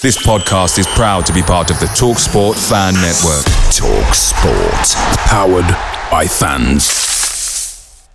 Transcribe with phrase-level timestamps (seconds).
[0.00, 3.44] This podcast is proud to be part of the TalkSport Fan Network.
[3.74, 4.94] TalkSport,
[5.26, 5.66] powered
[6.08, 8.08] by fans.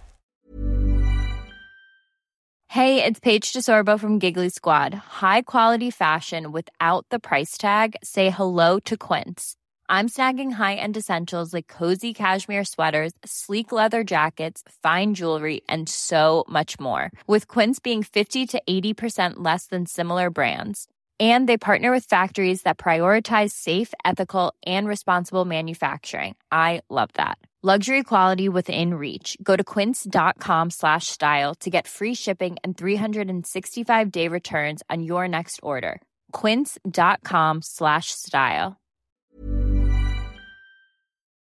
[2.70, 4.94] Hey, it's Paige DeSorbo from Giggly Squad.
[4.94, 7.98] High quality fashion without the price tag.
[8.02, 9.58] Say hello to Quince.
[9.90, 16.46] I'm snagging high-end essentials like cozy cashmere sweaters, sleek leather jackets, fine jewelry, and so
[16.48, 17.12] much more.
[17.28, 20.88] With Quince being 50 to 80% less than similar brands
[21.20, 26.36] and they partner with factories that prioritize safe ethical and responsible manufacturing.
[26.52, 27.38] I love that.
[27.66, 29.38] Luxury quality within reach.
[29.42, 35.30] Go to quince.com slash style to get free shipping and 365 day returns on your
[35.30, 36.02] next order.
[36.34, 38.82] quince.com slash style.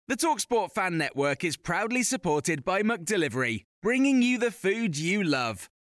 [0.09, 5.69] The talksport fan network is proudly supported by mcdelivery bringing you the food you love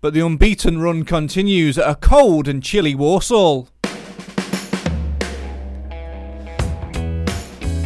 [0.00, 3.68] but the unbeaten run continues at a cold and chilly Walsall.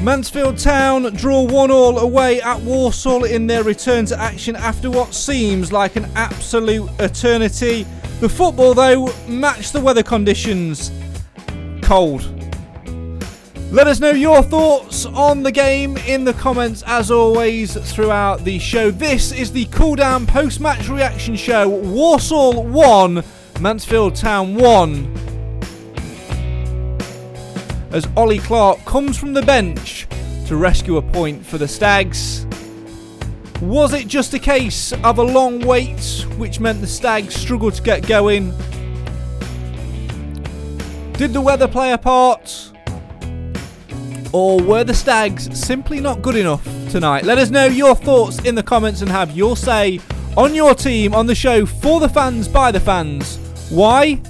[0.03, 5.15] Mansfield Town draw 1 all away at Walsall in their return to action after what
[5.15, 7.87] seems like an absolute eternity.
[8.21, 10.93] The football, though, matched the weather conditions.
[11.81, 12.34] Cold.
[13.75, 18.61] Let us know your thoughts on the game in the comments as always throughout the
[18.61, 18.93] show.
[18.93, 21.69] This is the cool down post match reaction show.
[21.69, 23.25] Walsall 1,
[23.61, 25.59] Mansfield Town 1.
[27.91, 30.07] As Ollie Clarke comes from the bench
[30.47, 32.47] to rescue a point for the Stags.
[33.61, 37.83] Was it just a case of a long wait which meant the Stags struggled to
[37.83, 38.51] get going?
[41.15, 42.71] Did the weather play a part?
[44.35, 47.23] Or were the Stags simply not good enough tonight?
[47.23, 50.01] Let us know your thoughts in the comments and have your say
[50.37, 53.39] on your team on the show for the fans by the fans.
[53.71, 54.21] Why?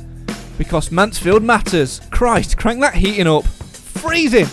[0.58, 2.02] Because Mansfield matters.
[2.10, 3.46] Christ, crank that heating up.
[3.46, 4.48] Freezing.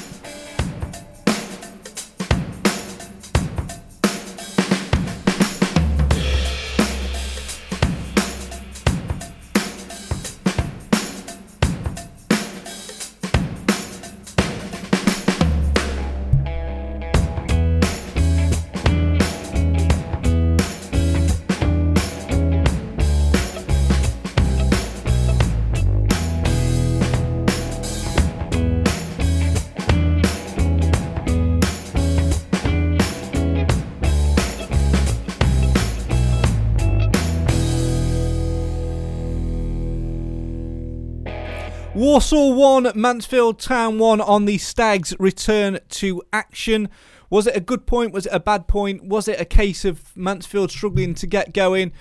[41.93, 46.87] Walsall 1, Mansfield Town 1 on the Stags' return to action.
[47.29, 48.13] Was it a good point?
[48.13, 49.03] Was it a bad point?
[49.03, 51.91] Was it a case of Mansfield struggling to get going?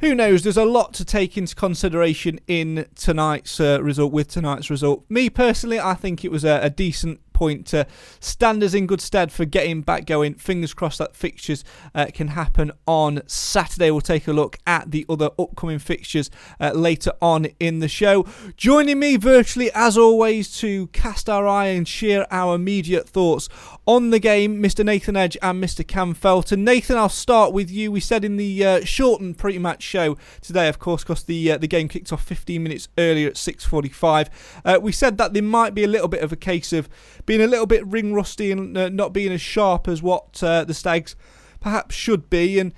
[0.00, 0.42] Who knows?
[0.42, 5.06] There's a lot to take into consideration in tonight's uh, result, with tonight's result.
[5.08, 7.86] Me personally, I think it was a, a decent point to
[8.20, 10.34] stand us in good stead for getting back going.
[10.34, 13.90] Fingers crossed that fixtures uh, can happen on Saturday.
[13.90, 18.26] We'll take a look at the other upcoming fixtures uh, later on in the show.
[18.56, 23.48] Joining me virtually, as always, to cast our eye and share our immediate thoughts
[23.86, 24.84] on the game, Mr.
[24.84, 25.86] Nathan Edge and Mr.
[25.86, 26.64] Cam Felton.
[26.64, 27.90] Nathan, I'll start with you.
[27.90, 31.66] We said in the uh, shortened pre-match show today, of course, because the uh, the
[31.66, 34.28] game kicked off 15 minutes earlier at 6:45.
[34.64, 36.88] Uh, we said that there might be a little bit of a case of
[37.26, 40.64] being a little bit ring rusty and uh, not being as sharp as what uh,
[40.64, 41.16] the Stags
[41.60, 42.58] perhaps should be.
[42.58, 42.72] And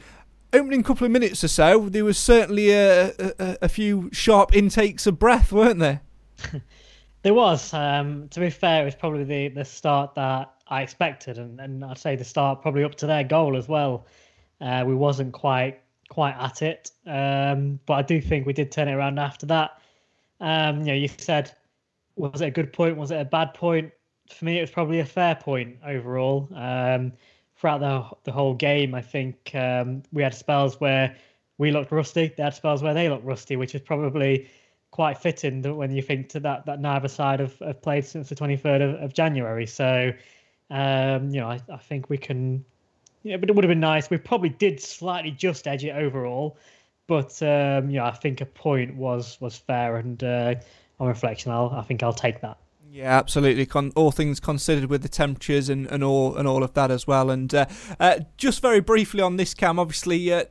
[0.52, 5.06] opening couple of minutes or so, there was certainly a, a, a few sharp intakes
[5.06, 6.02] of breath, weren't there?
[7.22, 7.72] there was.
[7.74, 11.84] Um, to be fair, it was probably the, the start that I expected, and, and
[11.84, 14.06] I'd say the start probably up to their goal as well.
[14.60, 15.80] Uh, we wasn't quite
[16.10, 19.80] quite at it, um, but I do think we did turn it around after that.
[20.40, 21.50] Um, you know, you said,
[22.16, 22.96] was it a good point?
[22.96, 23.90] Was it a bad point?
[24.32, 26.48] For me, it was probably a fair point overall.
[26.54, 27.12] Um,
[27.56, 31.16] throughout the the whole game, I think um, we had spells where
[31.58, 32.32] we looked rusty.
[32.36, 34.48] They had spells where they looked rusty, which is probably
[34.90, 38.34] quite fitting when you think to that that neither side have, have played since the
[38.34, 39.66] 23rd of, of January.
[39.66, 40.12] So,
[40.70, 42.64] um, you know, I, I think we can.
[43.22, 44.10] Yeah, but it would have been nice.
[44.10, 46.58] We probably did slightly just edge it overall,
[47.06, 50.54] but um, yeah, I think a point was was fair, and uh,
[51.00, 52.58] on reflection, I'll I think I'll take that.
[52.94, 53.66] Yeah, absolutely.
[53.66, 57.08] Con- all things considered with the temperatures and, and all and all of that as
[57.08, 57.28] well.
[57.28, 57.66] And uh,
[57.98, 60.44] uh, just very briefly on this cam, obviously, uh,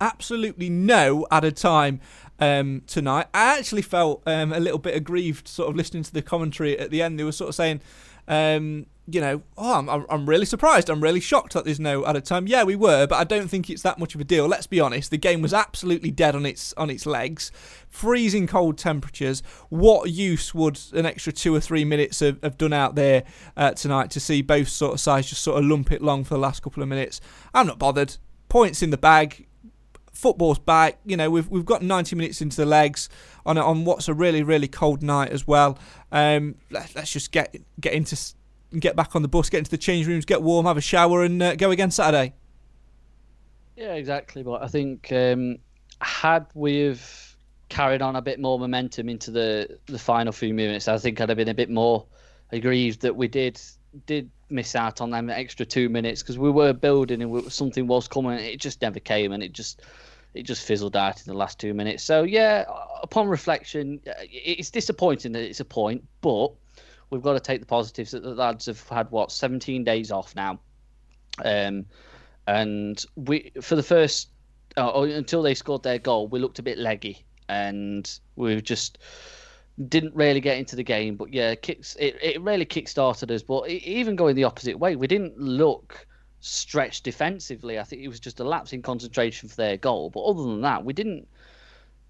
[0.00, 2.00] absolutely no added time
[2.40, 3.28] um, tonight.
[3.32, 6.90] I actually felt um, a little bit aggrieved, sort of listening to the commentary at
[6.90, 7.16] the end.
[7.16, 7.80] They were sort of saying,
[8.26, 10.88] um, you know, oh, I'm, I'm really surprised.
[10.88, 12.46] I'm really shocked that there's no added time.
[12.46, 14.46] Yeah, we were, but I don't think it's that much of a deal.
[14.46, 15.10] Let's be honest.
[15.10, 17.52] The game was absolutely dead on its on its legs,
[17.90, 19.42] freezing cold temperatures.
[19.68, 23.24] What use would an extra two or three minutes have, have done out there
[23.56, 26.34] uh, tonight to see both sort of sides just sort of lump it long for
[26.34, 27.20] the last couple of minutes?
[27.52, 28.16] I'm not bothered.
[28.48, 29.46] Points in the bag.
[30.12, 30.98] Football's back.
[31.04, 33.10] You know, we've we've got 90 minutes into the legs
[33.44, 35.78] on on what's a really really cold night as well.
[36.10, 38.16] Um, let, let's just get get into
[38.80, 41.24] get back on the bus, get into the change rooms, get warm, have a shower,
[41.24, 42.34] and uh, go again Saturday.
[43.76, 44.42] Yeah, exactly.
[44.42, 45.58] But I think um,
[46.00, 47.36] had we've
[47.68, 51.28] carried on a bit more momentum into the the final few minutes, I think I'd
[51.28, 52.06] have been a bit more
[52.52, 53.60] aggrieved that we did
[54.06, 57.86] did miss out on them extra two minutes because we were building and we, something
[57.86, 58.38] was coming.
[58.38, 59.82] It just never came, and it just
[60.34, 62.02] it just fizzled out in the last two minutes.
[62.02, 62.64] So yeah,
[63.02, 66.52] upon reflection, it's disappointing that it's a point, but
[67.14, 70.34] we've got to take the positives that the lads have had what 17 days off
[70.34, 70.58] now,
[71.44, 71.86] um,
[72.46, 74.30] and we for the first
[74.76, 78.98] uh, until they scored their goal, we looked a bit leggy, and we just
[79.88, 81.16] didn't really get into the game.
[81.16, 83.42] But yeah, kicks it, it really kick started us.
[83.42, 86.06] But even going the opposite way, we didn't look
[86.40, 87.78] stretched defensively.
[87.78, 90.10] I think it was just a lapse in concentration for their goal.
[90.10, 91.28] But other than that, we didn't.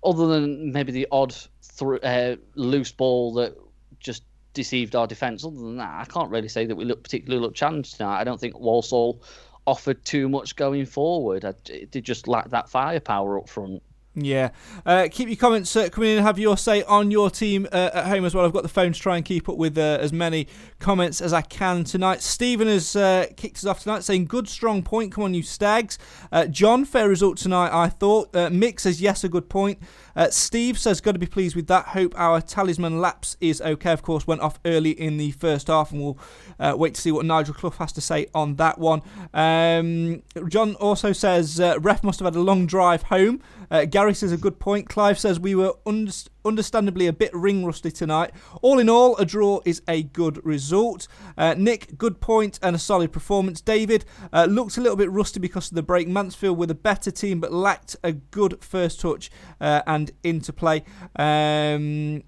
[0.02, 1.34] Other than maybe the odd
[1.78, 3.56] th- uh, loose ball that
[4.00, 4.24] just
[4.54, 5.44] deceived our defence.
[5.44, 8.20] Other than that, I can't really say that we look particularly look challenged tonight.
[8.20, 9.22] I don't think Walsall
[9.66, 11.44] offered too much going forward.
[11.68, 13.82] It did just lack that firepower up front.
[14.16, 14.50] Yeah.
[14.86, 17.90] Uh, keep your comments uh, coming in and have your say on your team uh,
[17.92, 18.44] at home as well.
[18.44, 20.46] I've got the phone to try and keep up with uh, as many
[20.78, 22.22] comments as I can tonight.
[22.22, 25.12] Stephen has uh, kicked us off tonight saying, Good, strong point.
[25.12, 25.98] Come on, you stags.
[26.30, 28.32] Uh, John, fair result tonight, I thought.
[28.32, 29.80] Mick says, Yes, a good point.
[30.14, 31.86] Uh, Steve says, Got to be pleased with that.
[31.86, 33.92] Hope our talisman lapse is okay.
[33.92, 36.18] Of course, went off early in the first half, and we'll
[36.58, 39.02] uh, wait to see what Nigel Clough has to say on that one.
[39.32, 43.42] Um, John also says, uh, Ref must have had a long drive home.
[43.70, 44.86] Gary Gary says a good point.
[44.86, 46.10] Clive says we were un-
[46.44, 48.32] understandably a bit ring rusty tonight.
[48.62, 51.08] All in all, a draw is a good result.
[51.36, 53.60] Uh, Nick, good point and a solid performance.
[53.60, 56.08] David uh, looked a little bit rusty because of the break.
[56.08, 59.30] Mansfield were a better team but lacked a good first touch
[59.60, 60.84] uh, and interplay.
[61.16, 62.22] Um,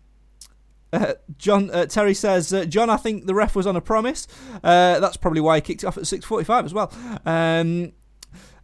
[0.93, 4.27] uh, John uh, Terry says, uh, John, I think the ref was on a promise.
[4.63, 6.93] Uh, that's probably why he kicked it off at 6:45 as well.
[7.27, 7.93] Um,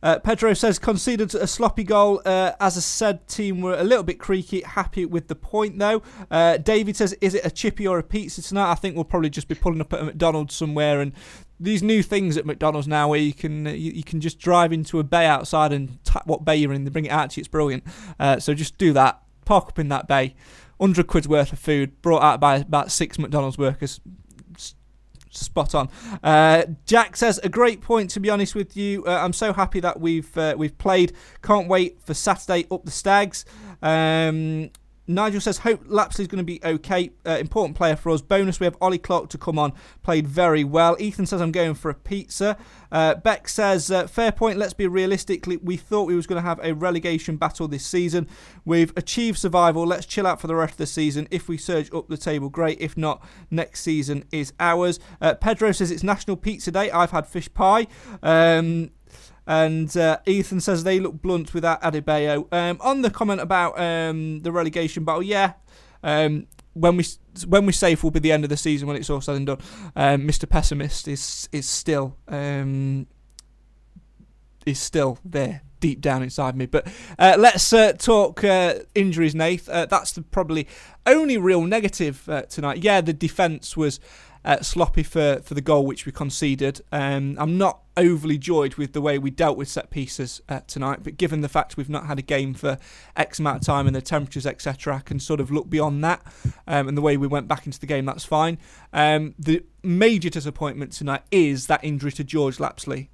[0.03, 2.21] uh, Pedro says conceded a sloppy goal.
[2.25, 4.63] Uh, as I said, team were a little bit creaky.
[4.63, 6.03] Happy with the point though.
[6.31, 8.71] Uh, David says, is it a chippy or a pizza tonight?
[8.71, 11.01] I think we'll probably just be pulling up at a McDonald's somewhere.
[11.01, 11.13] And
[11.61, 14.99] these new things at McDonald's now, where you can you, you can just drive into
[14.99, 16.85] a bay outside and tap what bay you're in.
[16.85, 17.43] They bring it out to you.
[17.43, 17.85] It's brilliant.
[18.19, 19.23] Uh, so just do that.
[19.45, 20.35] Park up in that bay.
[20.79, 24.01] 100 quid's worth of food brought out by about six McDonald's workers
[25.35, 25.89] spot on.
[26.23, 28.11] Uh, Jack says a great point.
[28.11, 31.13] To be honest with you, uh, I'm so happy that we've uh, we've played.
[31.43, 33.45] Can't wait for Saturday up the Stags.
[33.83, 34.71] Um,
[35.07, 37.11] Nigel says, hope Lapslie's going to be okay.
[37.27, 38.23] Uh, important player for us.
[38.23, 39.73] Bonus, we have Ollie Clarke to come on.
[40.03, 40.97] Played very well.
[41.01, 42.57] Ethan says, I'm going for a pizza.
[42.91, 44.59] Uh, Beck says, uh, fair point.
[44.59, 45.47] Let's be realistic.
[45.47, 48.29] We thought we was going to have a relegation battle this season.
[48.65, 49.87] We've achieved survival.
[49.87, 51.27] Let's chill out for the rest of the season.
[51.31, 52.81] If we surge up the table, great.
[52.81, 55.01] If not, next season is ours.
[55.21, 56.91] Uh, Pedro says, it's National Pizza Day.
[56.91, 57.89] I've had fish pie.
[58.23, 58.91] Um,
[59.47, 62.47] and uh, Ethan says they look blunt without Adebayo.
[62.53, 65.55] Um, on the comment about um, the relegation battle, yeah.
[66.03, 67.05] Um, when we
[67.47, 69.47] when we it will be the end of the season when it's all said and
[69.47, 69.59] done,
[69.95, 70.49] um, Mr.
[70.49, 73.07] Pessimist is is still um,
[74.65, 76.65] is still there deep down inside me.
[76.65, 76.87] But
[77.19, 79.69] uh, let's uh, talk uh, injuries, Nath.
[79.69, 80.67] Uh, that's the probably
[81.05, 82.83] only real negative uh, tonight.
[82.83, 84.01] Yeah, the defence was
[84.45, 86.81] uh, sloppy for, for the goal which we conceded.
[86.91, 91.01] Um, I'm not overly joyed with the way we dealt with set pieces uh, tonight,
[91.03, 92.79] but given the fact we've not had a game for
[93.17, 96.23] X amount of time and the temperatures, etc., I can sort of look beyond that.
[96.67, 98.59] Um, and the way we went back into the game, that's fine.
[98.93, 103.11] Um, the major disappointment tonight is that injury to George Lapslie.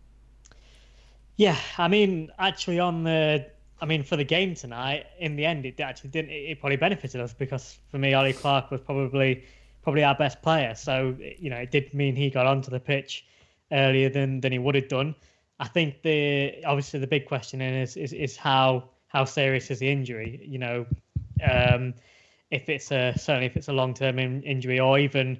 [1.36, 3.46] Yeah, I mean, actually, on the
[3.80, 6.30] I mean, for the game tonight, in the end, it actually didn't.
[6.30, 9.44] It probably benefited us because for me, Ollie Clarke was probably
[9.82, 10.74] probably our best player.
[10.74, 13.24] So you know, it did mean he got onto the pitch
[13.72, 15.14] earlier than than he would have done.
[15.60, 19.90] I think the obviously the big question is is, is how how serious is the
[19.90, 20.40] injury?
[20.44, 20.86] You know,
[21.48, 21.94] um,
[22.50, 25.38] if it's a certainly if it's a long term in, injury or even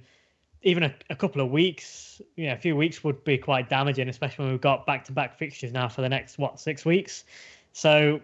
[0.63, 4.09] even a, a, couple of weeks, you know, a few weeks would be quite damaging,
[4.09, 7.25] especially when we've got back-to-back fixtures now for the next what six weeks.
[7.73, 8.21] So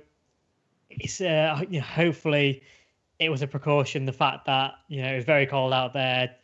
[0.91, 2.63] it's uh, you know, hopefully
[3.19, 4.05] it was a precaution.
[4.05, 6.35] The fact that you know it was very cold out there,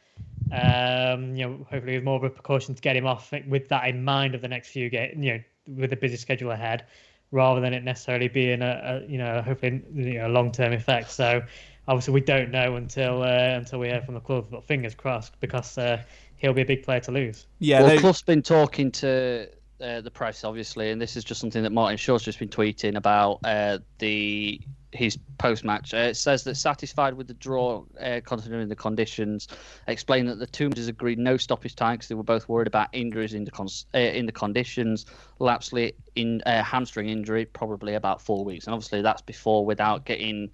[0.53, 3.89] um, you know, hopefully with more of a precaution to get him off with that
[3.89, 5.41] in mind of the next few games, you know,
[5.77, 6.85] with a busy schedule ahead,
[7.31, 11.11] rather than it necessarily being a, a you know hopefully you know, a long-term effect.
[11.11, 11.43] So
[11.87, 14.49] obviously we don't know until uh, until we hear from the club.
[14.51, 16.03] But fingers crossed because uh,
[16.37, 17.47] he'll be a big player to lose.
[17.59, 17.99] Yeah, well, they...
[17.99, 19.49] Clough's been talking to
[19.81, 22.97] uh, the press, obviously, and this is just something that Martin Shaw's just been tweeting
[22.97, 24.61] about uh, the
[24.93, 25.95] his post match.
[25.95, 29.49] Uh, it says that satisfied with the draw, uh, considering the conditions,
[29.87, 32.89] explained that the two managers agreed no stoppage time because they were both worried about
[32.93, 35.07] injuries in the con- uh, in the conditions.
[35.39, 40.51] Lapslie in uh, hamstring injury, probably about four weeks, and obviously that's before without getting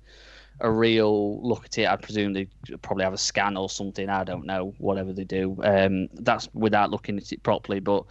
[0.61, 1.87] a real look at it.
[1.87, 2.49] I presume they
[2.83, 4.09] probably have a scan or something.
[4.09, 5.57] I don't know, whatever they do.
[5.63, 8.05] Um, that's without looking at it properly, but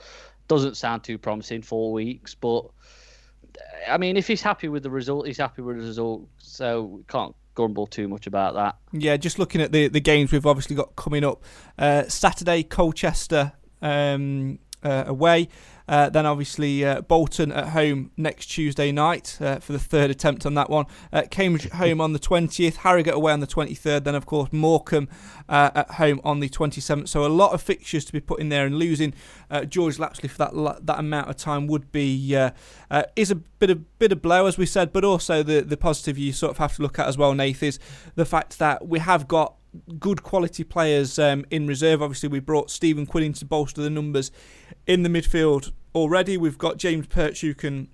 [0.47, 1.61] doesn't sound too promising.
[1.61, 2.65] Four weeks, but
[3.89, 6.27] I mean, if he's happy with the result, he's happy with the result.
[6.37, 8.75] So we can't grumble too much about that.
[8.91, 11.43] Yeah, just looking at the the games we've obviously got coming up.
[11.77, 15.49] Uh, Saturday, Colchester um, uh, away.
[15.87, 20.45] Uh, then obviously uh, Bolton at home next Tuesday night uh, for the third attempt
[20.45, 20.85] on that one.
[21.13, 24.03] Uh, Cambridge home on the 20th, Harrogate away on the 23rd.
[24.03, 25.07] Then of course Morecambe
[25.47, 27.07] uh, at home on the 27th.
[27.07, 29.13] So a lot of fixtures to be put in there, and losing
[29.51, 32.35] uh, George Lapslie for that that amount of time would be
[33.15, 36.17] is a bit of bit of blow as we said, but also the the positive
[36.17, 37.79] you sort of have to look at as well, Nath, is
[38.15, 39.55] the fact that we have got
[39.99, 42.01] good quality players um, in reserve.
[42.01, 44.31] Obviously, we brought Stephen Quinn in to bolster the numbers
[44.87, 46.37] in the midfield already.
[46.37, 47.89] We've got James Perch who can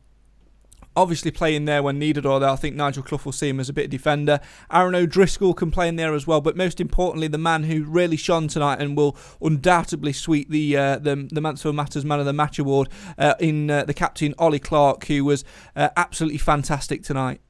[0.96, 3.70] obviously play in there when needed, although I think Nigel Clough will see him as
[3.70, 4.40] a bit of defender.
[4.72, 8.18] Aaron O'Driscoll can play in there as well, but most importantly, the man who really
[8.18, 12.34] shone tonight and will undoubtedly sweep the uh, the, the Mansfield Matters Man of the
[12.34, 15.44] Match award uh, in uh, the captain Ollie Clarke, who was
[15.76, 17.42] uh, absolutely fantastic tonight.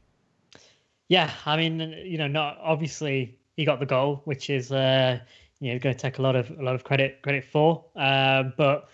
[1.08, 5.20] Yeah, I mean, you know, not obviously he got the goal, which is uh,
[5.60, 7.86] you know going to take a lot of a lot of credit credit for.
[7.96, 8.90] Uh, but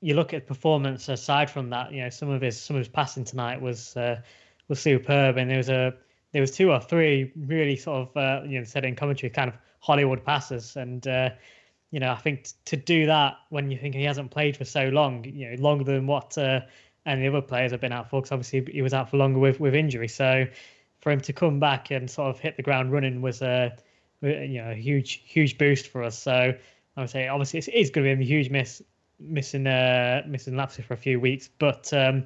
[0.00, 2.88] you look at performance aside from that, you know, some of his some of his
[2.88, 4.20] passing tonight was uh,
[4.68, 5.94] was superb, and there was a
[6.32, 9.48] there was two or three really sort of uh, you know said in commentary kind
[9.48, 11.30] of Hollywood passes, and uh,
[11.90, 14.64] you know I think t- to do that when you think he hasn't played for
[14.64, 16.60] so long, you know, longer than what uh,
[17.06, 19.60] any other players have been out for, because obviously he was out for longer with
[19.60, 20.46] with injury, so
[21.00, 23.74] for him to come back and sort of hit the ground running was a
[24.22, 26.18] you know a huge huge boost for us.
[26.18, 26.32] So
[26.96, 28.82] I would say obviously it's, it's going to be a huge miss
[29.18, 32.24] missing uh missing Lapslie for a few weeks, but um,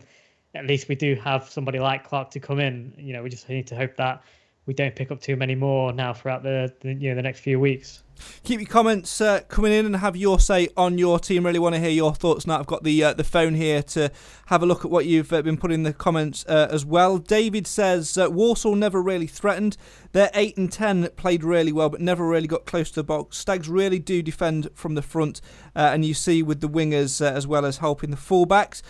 [0.55, 2.95] at least we do have somebody like Clarke to come in.
[2.97, 4.23] You know, we just need to hope that
[4.67, 7.41] we don't pick up too many more now throughout the, the you know the next
[7.41, 8.03] few weeks.
[8.45, 11.45] Keep your comments uh, coming in and have your say on your team.
[11.45, 12.59] Really want to hear your thoughts now.
[12.59, 14.11] I've got the uh, the phone here to
[14.47, 17.19] have a look at what you've uh, been putting in the comments uh, as well.
[17.19, 19.77] David says uh, Walsall never really threatened.
[20.13, 23.37] They're eight and ten played really well, but never really got close to the box.
[23.39, 25.41] Stags really do defend from the front,
[25.75, 28.83] uh, and you see with the wingers as well as helping the fullbacks.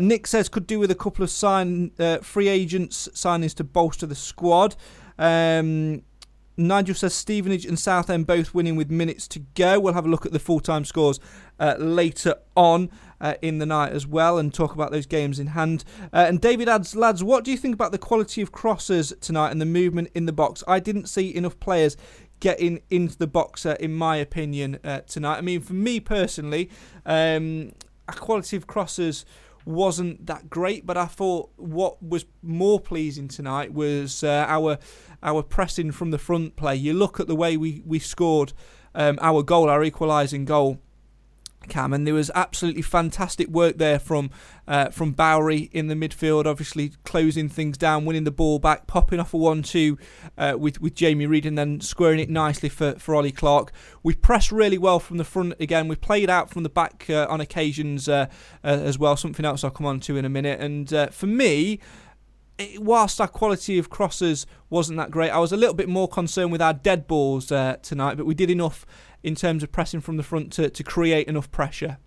[0.00, 1.90] Nick says could do with a couple of sign
[2.22, 4.74] free agents signings to bolster the squad.
[5.20, 6.02] Um,
[6.56, 9.80] Nigel says Stevenage and Southend both winning with minutes to go.
[9.80, 11.20] We'll have a look at the full time scores
[11.58, 15.48] uh, later on uh, in the night as well and talk about those games in
[15.48, 15.84] hand.
[16.12, 19.50] Uh, and David adds, lads, what do you think about the quality of crosses tonight
[19.50, 20.62] and the movement in the box?
[20.68, 21.96] I didn't see enough players
[22.40, 25.38] getting into the box, uh, in my opinion, uh, tonight.
[25.38, 26.70] I mean, for me personally,
[27.06, 27.72] um,
[28.08, 29.24] a quality of crosses
[29.70, 34.78] wasn't that great, but I thought what was more pleasing tonight was uh, our
[35.22, 36.76] our pressing from the front play.
[36.76, 38.52] You look at the way we we scored
[38.94, 40.78] um, our goal, our equalising goal.
[41.68, 44.30] Cam, and there was absolutely fantastic work there from
[44.66, 49.20] uh, from Bowery in the midfield, obviously closing things down, winning the ball back, popping
[49.20, 49.98] off a one-two
[50.38, 53.72] uh, with with Jamie Reid, and then squaring it nicely for for Ollie Clarke.
[54.02, 55.88] We pressed really well from the front again.
[55.88, 58.26] We played out from the back uh, on occasions uh,
[58.64, 59.16] uh, as well.
[59.16, 60.60] Something else I'll come on to in a minute.
[60.60, 61.80] And uh, for me,
[62.78, 66.52] whilst our quality of crosses wasn't that great, I was a little bit more concerned
[66.52, 68.86] with our dead balls tonight, but we did enough
[69.22, 71.98] in terms of pressing from the front to, to create enough pressure.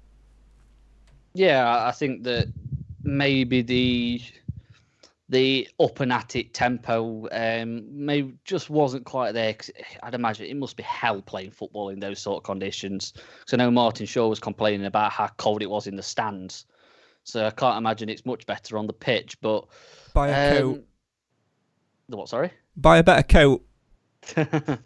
[1.33, 2.47] Yeah, I think that
[3.03, 4.21] maybe the
[5.29, 9.53] the up and at it tempo um, maybe just wasn't quite there.
[9.53, 9.71] Cause
[10.03, 13.13] I'd imagine it must be hell playing football in those sort of conditions.
[13.47, 16.65] So I know Martin Shaw was complaining about how cold it was in the stands.
[17.23, 19.39] So I can't imagine it's much better on the pitch.
[19.41, 19.65] But
[20.13, 20.85] buy a um, coat.
[22.09, 22.29] The what?
[22.29, 22.51] Sorry.
[22.75, 23.65] Buy a better coat.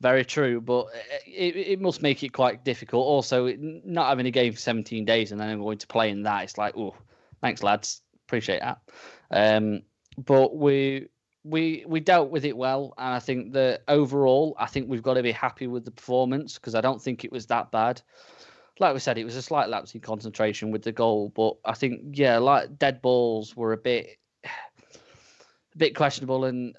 [0.00, 0.88] Very true, but
[1.26, 3.06] it, it must make it quite difficult.
[3.06, 6.22] Also, not having a game for 17 days and then I'm going to play in
[6.24, 6.94] that, it's like, oh,
[7.40, 8.78] thanks, lads, appreciate that.
[9.30, 9.82] Um,
[10.18, 11.08] but we
[11.44, 15.14] we we dealt with it well, and I think that overall, I think we've got
[15.14, 18.02] to be happy with the performance because I don't think it was that bad.
[18.78, 21.74] Like we said, it was a slight lapse in concentration with the goal, but I
[21.74, 26.76] think yeah, like dead balls were a bit a bit questionable, and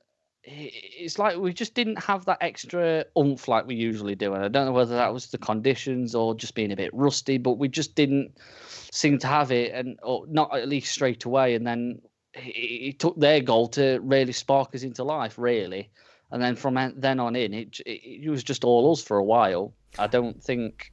[0.49, 4.33] it's like we just didn't have that extra oomph like we usually do.
[4.33, 7.37] And I don't know whether that was the conditions or just being a bit rusty,
[7.37, 8.37] but we just didn't
[8.67, 11.55] seem to have it, and or not at least straight away.
[11.55, 12.01] And then
[12.33, 15.89] it, took their goal to really spark us into life, really.
[16.31, 19.23] And then from then on in, it, it, it was just all us for a
[19.23, 19.73] while.
[19.99, 20.91] I don't think.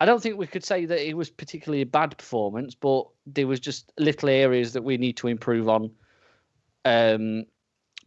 [0.00, 3.46] I don't think we could say that it was particularly a bad performance, but there
[3.46, 5.90] was just little areas that we need to improve on
[6.84, 7.44] um,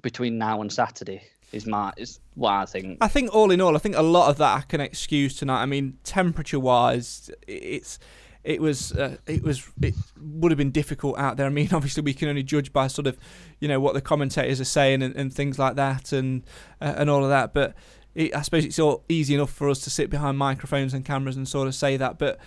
[0.02, 1.24] between now and Saturday.
[1.52, 3.00] Is my is what I think.
[3.02, 5.64] I think all in all, I think a lot of that I can excuse tonight.
[5.64, 7.98] I mean, temperature wise, it's
[8.44, 11.48] it was uh, it was it would have been difficult out there.
[11.48, 13.18] I mean, obviously we can only judge by sort of
[13.60, 16.44] you know what the commentators are saying and, and things like that and
[16.82, 17.54] uh, and all of that.
[17.54, 17.74] But
[18.16, 21.48] I suppose it's all easy enough for us to sit behind microphones and cameras and
[21.48, 22.18] sort of say that.
[22.20, 22.40] But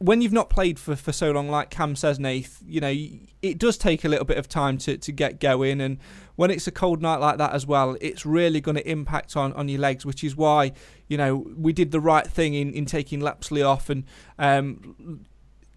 [0.00, 2.94] when you've not played for, for so long, like Cam says, Nath, you know,
[3.42, 5.78] it does take a little bit of time to, to get going.
[5.78, 5.98] And
[6.36, 9.52] when it's a cold night like that as well, it's really going to impact on,
[9.52, 10.72] on your legs, which is why,
[11.08, 13.90] you know, we did the right thing in, in taking Lapslie off.
[13.90, 14.04] And,
[14.38, 15.26] um,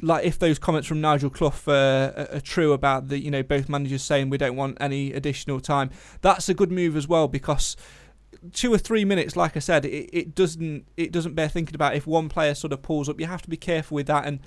[0.02, 3.68] like, if those comments from Nigel Clough uh, are true about the, you know, both
[3.68, 5.90] managers saying we don't want any additional time,
[6.22, 7.76] that's a good move as well because
[8.52, 11.96] two or three minutes, like I said, it, it doesn't it doesn't bear thinking about.
[11.96, 14.26] If one player sort of pulls up, you have to be careful with that.
[14.26, 14.40] And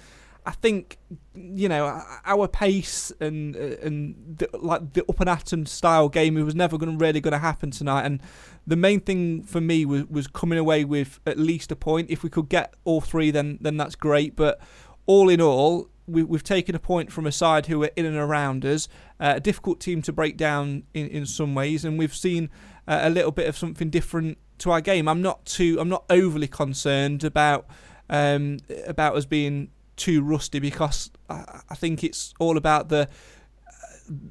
[0.45, 0.99] I think
[1.35, 6.37] you know our pace and uh, and the, like the up and atom style game,
[6.37, 8.05] it was never going really going to happen tonight.
[8.05, 8.21] And
[8.67, 12.11] the main thing for me was was coming away with at least a point.
[12.11, 14.37] If we could get all three, then then that's great.
[14.37, 14.61] But
[15.07, 18.17] all in all, we, have taken a point from a side who are in and
[18.17, 18.89] around us,
[19.21, 22.51] uh, a difficult team to break down in, in some ways, and we've seen
[22.87, 25.09] uh, a little bit of something different to our game.
[25.09, 27.67] I'm not too, I'm not overly concerned about
[28.09, 33.09] um, about us being too rusty because I, I think it's all about the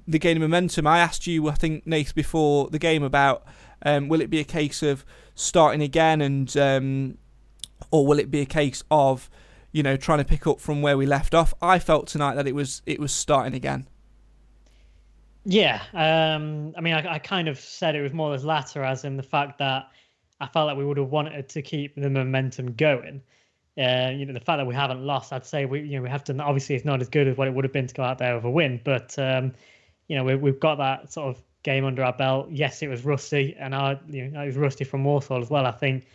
[0.08, 0.88] the gain of momentum.
[0.88, 3.46] I asked you, I think, Nate, before the game about
[3.84, 5.04] um, will it be a case of
[5.36, 7.18] starting again and um,
[7.92, 9.30] or will it be a case of
[9.76, 11.54] you know trying to pick up from where we left off?
[11.62, 13.88] I felt tonight that it was it was starting again.
[15.44, 19.04] Yeah, um, I mean, I, I, kind of said it was more as latter, as
[19.04, 19.90] in the fact that
[20.40, 23.22] I felt like we would have wanted to keep the momentum going.
[23.78, 26.10] Uh, you know, the fact that we haven't lost, I'd say we, you know, we
[26.10, 26.38] have to.
[26.40, 28.34] Obviously, it's not as good as what it would have been to go out there
[28.34, 29.54] with a win, but um,
[30.08, 32.48] you know, we, we've got that sort of game under our belt.
[32.50, 35.66] Yes, it was rusty, and I, you know, it was rusty from Walsall as well.
[35.66, 36.08] I think,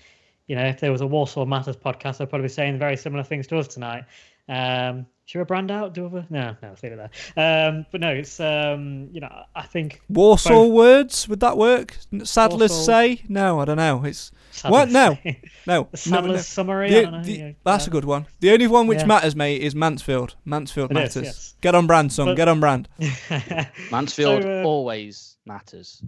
[0.46, 3.22] you know, if there was a Walsall Matters podcast, I'd probably be saying very similar
[3.22, 4.05] things to us tonight.
[4.48, 5.94] Um, should a brand out?
[5.94, 7.68] Do a no, no, let's leave it there.
[7.68, 10.72] Um, but no, it's um, you know, I think Walsall both...
[10.72, 11.96] words would that work?
[12.24, 12.85] Saddlers Walsall...
[12.85, 14.03] say no, I don't know.
[14.05, 14.90] It's Saddlers what?
[14.90, 15.16] No,
[15.68, 15.88] no.
[15.94, 16.37] Saddlers no, no.
[16.38, 16.90] summary.
[16.90, 18.26] The, the, yeah, that's a good one.
[18.40, 19.07] The only one which yeah.
[19.07, 20.35] matters, mate, is Mansfield.
[20.44, 21.16] Mansfield it matters.
[21.16, 21.55] Is, yes.
[21.61, 22.26] Get on brand, son.
[22.26, 22.35] But...
[22.35, 22.88] Get on brand.
[23.92, 24.64] Mansfield so, uh...
[24.64, 26.03] always matters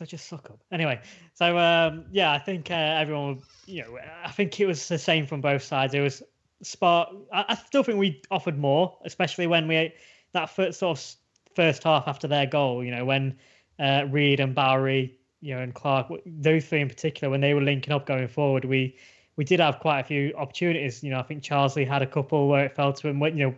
[0.00, 0.58] such a suck up.
[0.72, 0.98] Anyway,
[1.34, 5.26] so um, yeah, I think uh, everyone, you know, I think it was the same
[5.26, 5.92] from both sides.
[5.92, 6.22] It was
[6.62, 7.10] spark.
[7.30, 9.92] I, I, still think we offered more, especially when we
[10.32, 11.14] that first sort of
[11.54, 12.82] first half after their goal.
[12.82, 13.36] You know, when
[13.78, 17.60] uh, Reid and Bowery, you know, and Clarke, those three in particular, when they were
[17.60, 18.96] linking up going forward, we
[19.36, 21.04] we did have quite a few opportunities.
[21.04, 23.20] You know, I think Charsley had a couple where it fell to him.
[23.20, 23.54] You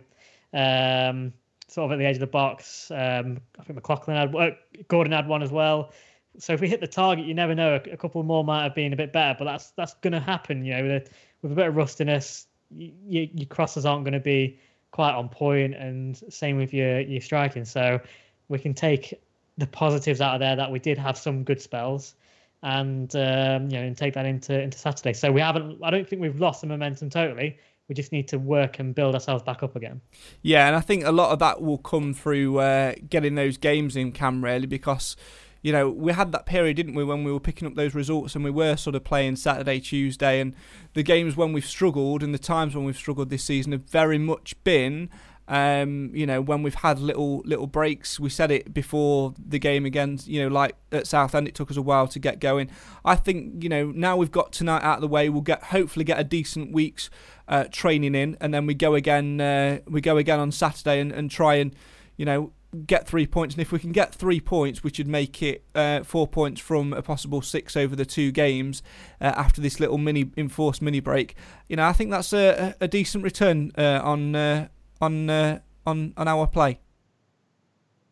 [0.53, 1.31] know, um,
[1.69, 2.91] sort of at the edge of the box.
[2.91, 4.51] Um, I think McLaughlin had, uh,
[4.89, 5.91] Gordon had one as well.
[6.39, 7.75] So if we hit the target, you never know.
[7.75, 10.65] A, couple more might have been a bit better, but that's that's going to happen.
[10.65, 14.19] You know, with a, with a bit of rustiness, your, your crosses aren't going to
[14.19, 14.59] be
[14.91, 17.65] quite on point, and same with your your striking.
[17.65, 17.99] So
[18.47, 19.21] we can take
[19.57, 22.15] the positives out of there that we did have some good spells,
[22.63, 25.13] and um, you know, and take that into into Saturday.
[25.13, 25.79] So we haven't.
[25.83, 27.57] I don't think we've lost the momentum totally.
[27.89, 29.99] We just need to work and build ourselves back up again.
[30.41, 33.97] Yeah, and I think a lot of that will come through uh, getting those games
[33.97, 35.17] in, Cam, really, because
[35.63, 38.35] you know, we had that period, didn't we, when we were picking up those results
[38.35, 40.53] and we were sort of playing Saturday, Tuesday, and
[40.93, 44.17] the games when we've struggled and the times when we've struggled this season have very
[44.17, 45.09] much been.
[45.47, 49.85] Um, you know, when we've had little little breaks, we said it before the game
[49.85, 50.19] again.
[50.23, 52.69] You know, like at Southend, it took us a while to get going.
[53.03, 55.27] I think you know now we've got tonight out of the way.
[55.27, 57.09] We'll get hopefully get a decent week's
[57.49, 59.41] uh, training in, and then we go again.
[59.41, 61.75] Uh, we go again on Saturday and, and try and
[62.15, 65.41] you know get three points, and if we can get three points, which would make
[65.41, 68.81] it uh, four points from a possible six over the two games
[69.21, 71.35] uh, after this little mini enforced mini break.
[71.69, 74.67] You know, I think that's a, a decent return uh, on uh,
[75.01, 76.79] on uh, on on our play.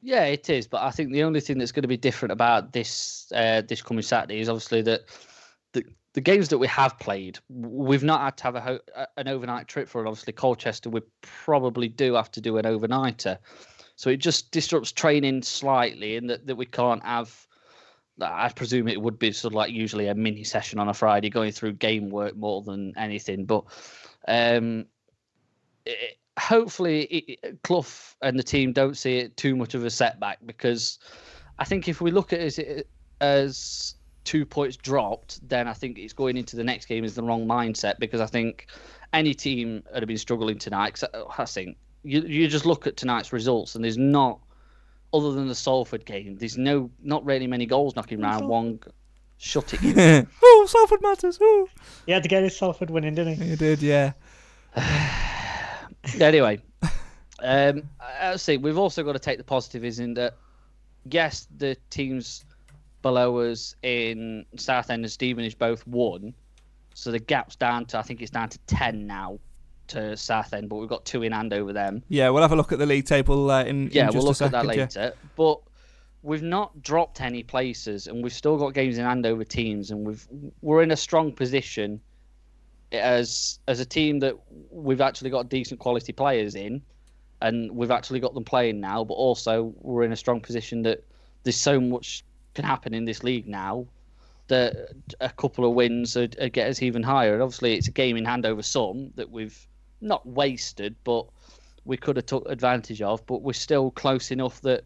[0.02, 0.68] Yeah, it is.
[0.68, 3.82] But I think the only thing that's going to be different about this uh, this
[3.82, 5.02] coming Saturday is obviously that
[5.74, 9.28] the the games that we have played, we've not had to have a ho- an
[9.28, 10.00] overnight trip for.
[10.00, 13.38] And obviously, Colchester, we probably do have to do an overnighter.
[13.96, 17.48] So it just disrupts training slightly, in that, that we can't have.
[18.20, 21.30] I presume it would be sort of like usually a mini session on a Friday,
[21.30, 23.46] going through game work more than anything.
[23.46, 23.66] But
[24.28, 24.86] um,
[25.86, 27.86] it, hopefully, it, Clough
[28.22, 31.00] and the team don't see it too much of a setback because
[31.58, 32.88] I think if we look at it
[33.20, 37.24] as, two points dropped, then I think it's going into the next game is the
[37.24, 38.68] wrong mindset because I think
[39.14, 41.02] any team that have been struggling tonight,
[41.38, 44.40] I think you you just look at tonight's results and there's not
[45.14, 48.48] other than the Salford game, there's no not really many goals knocking around.
[48.48, 48.80] One,
[49.38, 50.28] shut it.
[50.44, 51.38] oh, Salford matters.
[51.42, 51.68] Oh,
[52.06, 53.50] he had to get his Salford winning, didn't he?
[53.50, 54.14] He did, yeah.
[56.20, 56.62] anyway,
[57.44, 58.58] um, I see.
[58.58, 60.36] We've also got to take the positive is in that
[61.10, 62.46] yes, the teams
[63.02, 66.34] below us in Southend and Stevenage both won,
[66.94, 69.40] so the gap's down to I think it's down to ten now
[69.92, 72.04] to Southend, but we've got two in hand over them.
[72.10, 74.36] Yeah, we'll have a look at the league table uh, in yeah, in we'll look
[74.36, 74.88] second, at that later.
[74.96, 75.12] Yeah.
[75.36, 75.62] But
[76.24, 80.06] we've not dropped any places, and we've still got games in hand over teams, and
[80.06, 80.28] we've
[80.62, 82.02] we're in a strong position
[82.92, 84.36] as as a team that
[84.70, 86.82] we've actually got decent quality players in,
[87.42, 89.04] and we've actually got them playing now.
[89.04, 91.04] But also we're in a strong position that
[91.44, 92.24] there's so much
[92.54, 93.88] can happen in this league now
[94.48, 94.90] that
[95.22, 96.18] a couple of wins
[96.52, 97.34] get us even higher.
[97.34, 99.68] And obviously, it's a game in hand over some that we've
[100.02, 101.26] not wasted, but
[101.86, 103.26] we could have took advantage of.
[103.26, 104.84] But we're still close enough that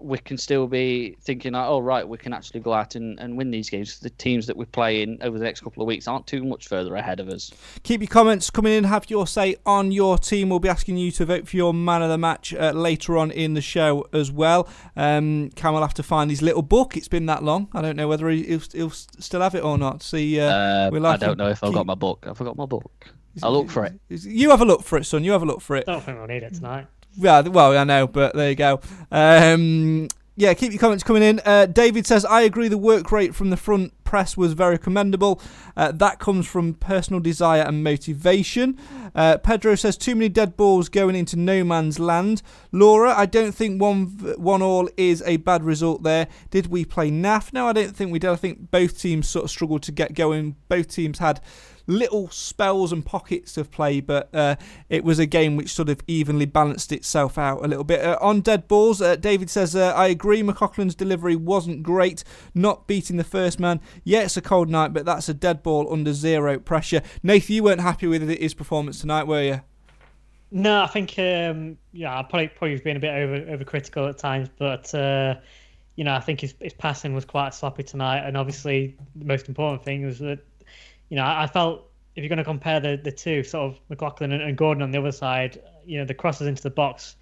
[0.00, 3.36] we can still be thinking, like, oh right, we can actually go out and, and
[3.36, 4.00] win these games.
[4.00, 6.96] The teams that we're playing over the next couple of weeks aren't too much further
[6.96, 7.52] ahead of us.
[7.84, 8.82] Keep your comments coming in.
[8.82, 10.48] Have your say on your team.
[10.48, 13.30] We'll be asking you to vote for your man of the match uh, later on
[13.30, 14.68] in the show as well.
[14.96, 16.96] Um, Cam will have to find his little book.
[16.96, 17.68] It's been that long.
[17.72, 20.02] I don't know whether he'll, he'll still have it or not.
[20.02, 21.68] See, uh, uh, I don't know if keep...
[21.68, 22.26] I've got my book.
[22.28, 23.14] I forgot my book.
[23.42, 23.94] I'll look for it.
[24.08, 25.24] You have a look for it, son.
[25.24, 25.84] You have a look for it.
[25.88, 26.86] I don't think we'll need it tonight.
[27.14, 28.80] Yeah, well, I know, but there you go.
[29.10, 31.40] Um, yeah, keep your comments coming in.
[31.44, 35.40] Uh, David says, I agree the work rate from the front press was very commendable.
[35.76, 38.78] Uh, that comes from personal desire and motivation.
[39.14, 42.40] Uh, Pedro says, too many dead balls going into no man's land.
[42.72, 44.06] Laura, I don't think one
[44.38, 46.28] one all is a bad result there.
[46.50, 47.52] Did we play naff?
[47.52, 48.30] No, I don't think we did.
[48.30, 50.56] I think both teams sort of struggled to get going.
[50.68, 51.40] Both teams had
[51.86, 54.56] little spells and pockets of play, but uh,
[54.88, 58.04] it was a game which sort of evenly balanced itself out a little bit.
[58.04, 62.86] Uh, on dead balls, uh, David says, uh, I agree, McLaughlin's delivery wasn't great, not
[62.86, 63.80] beating the first man.
[64.04, 67.02] Yeah, it's a cold night, but that's a dead ball under zero pressure.
[67.22, 69.60] Nathan, you weren't happy with his performance tonight, were you?
[70.54, 74.50] No, I think um, yeah, I probably probably been a bit over overcritical at times,
[74.58, 75.36] but uh,
[75.96, 79.48] you know, I think his his passing was quite sloppy tonight, and obviously the most
[79.48, 80.40] important thing was that
[81.08, 84.32] you know, I, felt if you're going to compare the, the two, sort of McLaughlin
[84.32, 87.16] and, and, Gordon on the other side, you know, the crosses into the box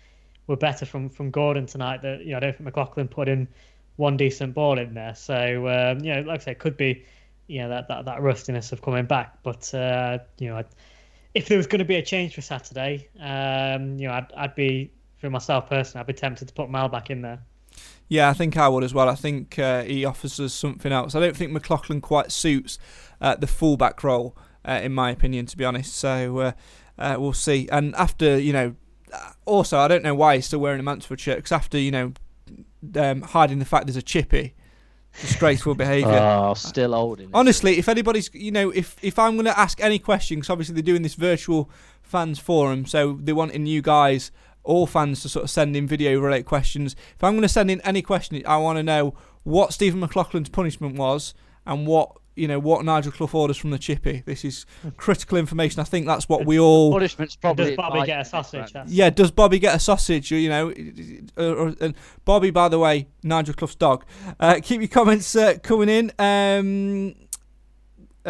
[0.46, 2.02] were better from, from Gordon tonight.
[2.02, 3.48] That you know, I don't think McLaughlin put in
[3.96, 5.14] one decent ball in there.
[5.14, 7.04] So um, you know, like I said, it could be
[7.46, 9.42] you know that that, that rustiness of coming back.
[9.42, 10.66] But uh, you know, I'd,
[11.34, 14.54] if there was going to be a change for Saturday, um, you know, I'd, I'd
[14.54, 17.40] be for myself personally, I'd be tempted to put Mal back in there.
[18.10, 19.08] Yeah, I think I would as well.
[19.08, 21.14] I think uh, he offers us something else.
[21.14, 22.76] I don't think McLaughlin quite suits
[23.20, 25.94] uh, the fullback role, uh, in my opinion, to be honest.
[25.94, 26.52] So uh,
[26.98, 27.68] uh, we'll see.
[27.70, 28.74] And after, you know,
[29.12, 31.92] uh, also, I don't know why he's still wearing a Mansfield shirt, because after, you
[31.92, 32.12] know,
[32.96, 34.54] um, hiding the fact there's a chippy,
[35.20, 36.10] disgraceful behaviour.
[36.20, 37.22] Oh, still old.
[37.32, 40.82] Honestly, if anybody's, you know, if if I'm going to ask any questions, obviously they're
[40.82, 41.70] doing this virtual
[42.02, 46.18] fans forum, so they're wanting you guys all fans to sort of send in video
[46.18, 46.94] related questions.
[47.14, 50.48] If I'm going to send in any question, I want to know what Stephen McLaughlin's
[50.48, 51.34] punishment was
[51.66, 54.22] and what you know what Nigel Clough orders from the chippy.
[54.24, 54.64] This is
[54.96, 55.80] critical information.
[55.80, 56.92] I think that's what we all.
[56.92, 57.66] Punishment's probably.
[57.66, 58.72] Does Bobby get a sausage?
[58.86, 60.30] Yeah, does Bobby get a sausage?
[60.30, 60.70] You know,
[61.36, 61.94] and
[62.24, 64.04] Bobby, by the way, Nigel Clough's dog.
[64.38, 66.12] Uh, keep your comments uh, coming in.
[66.18, 67.14] Um,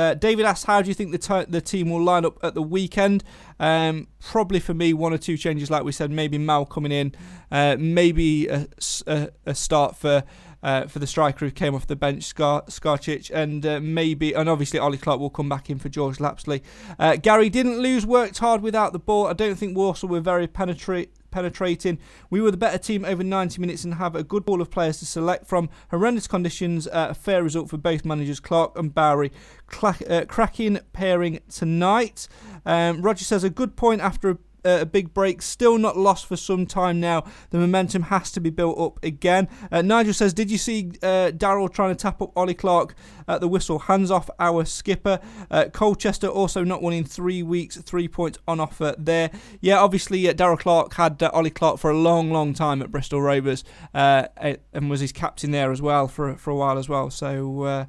[0.01, 2.55] uh, David asks, "How do you think the t- the team will line up at
[2.55, 3.23] the weekend?"
[3.59, 6.11] Um, probably for me, one or two changes, like we said.
[6.11, 7.15] Maybe Mal coming in,
[7.51, 8.67] uh, maybe a,
[9.07, 10.25] a, a, start for
[10.63, 14.49] uh, for the striker who came off the bench, Scar- Sarkic, and uh, maybe, and
[14.49, 16.63] obviously Ollie Clarke will come back in for George Lapslie.
[16.99, 19.27] Uh, Gary didn't lose, worked hard without the ball.
[19.27, 21.99] I don't think Walsall were very penetrate penetrating.
[22.29, 24.99] We were the better team over 90 minutes and have a good pool of players
[24.99, 25.71] to select from.
[25.91, 29.33] Horrendous conditions, uh, a fair result for both managers, Clarke and Bowery.
[29.67, 32.29] Cla- uh, cracking pairing tonight.
[32.67, 36.27] Um, Roger says a good point after a uh, a big break, still not lost
[36.27, 37.25] for some time now.
[37.51, 39.49] The momentum has to be built up again.
[39.71, 42.95] Uh, Nigel says, Did you see uh, Darrell trying to tap up Ollie Clarke
[43.29, 43.81] at the whistle?
[43.81, 45.21] Hands off our skipper.
[45.51, 49.31] Uh, Colchester also not winning three weeks, three points on offer there.
[49.61, 52.91] Yeah, obviously, uh, Darrell Clarke had uh, Ollie Clarke for a long, long time at
[52.91, 57.11] Bristol Rovers and was his captain there as well for, for a while as well.
[57.11, 57.87] So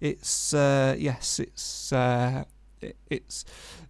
[0.00, 1.92] it's, yes, it's.
[2.82, 3.44] It, it's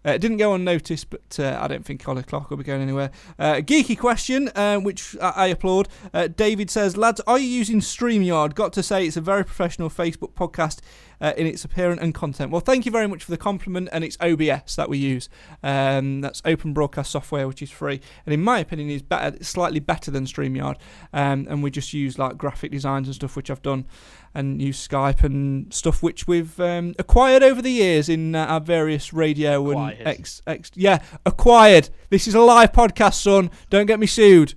[0.05, 3.11] uh, didn't go unnoticed, but uh, I don't think Ollie Clarke will be going anywhere.
[3.38, 5.88] Uh, geeky question, uh, which I, I applaud.
[6.12, 8.55] Uh, David says, lads, are you using StreamYard?
[8.55, 10.81] Got to say, it's a very professional Facebook podcast
[11.20, 12.50] uh, in its appearance and content.
[12.50, 15.28] Well, thank you very much for the compliment, and it's OBS that we use.
[15.62, 19.80] Um, that's Open Broadcast Software, which is free, and in my opinion, is better, slightly
[19.80, 20.76] better than StreamYard.
[21.12, 23.87] Um, and we just use like graphic designs and stuff, which I've done
[24.35, 28.61] and use Skype and stuff which we've um, acquired over the years in uh, our
[28.61, 29.98] various radio acquired.
[29.98, 31.90] and ex, ex yeah acquired.
[32.11, 33.50] This is a live podcast, son.
[33.70, 34.54] Don't get me sued.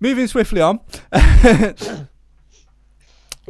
[0.00, 0.80] Moving swiftly on.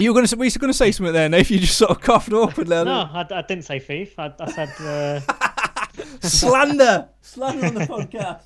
[0.00, 2.00] you were going to were going to say something there, If You just sort of
[2.00, 2.84] coughed awkwardly.
[2.84, 4.18] No, I, I didn't say thief.
[4.18, 5.20] I, I said uh...
[6.22, 8.42] slander, slander on the podcast.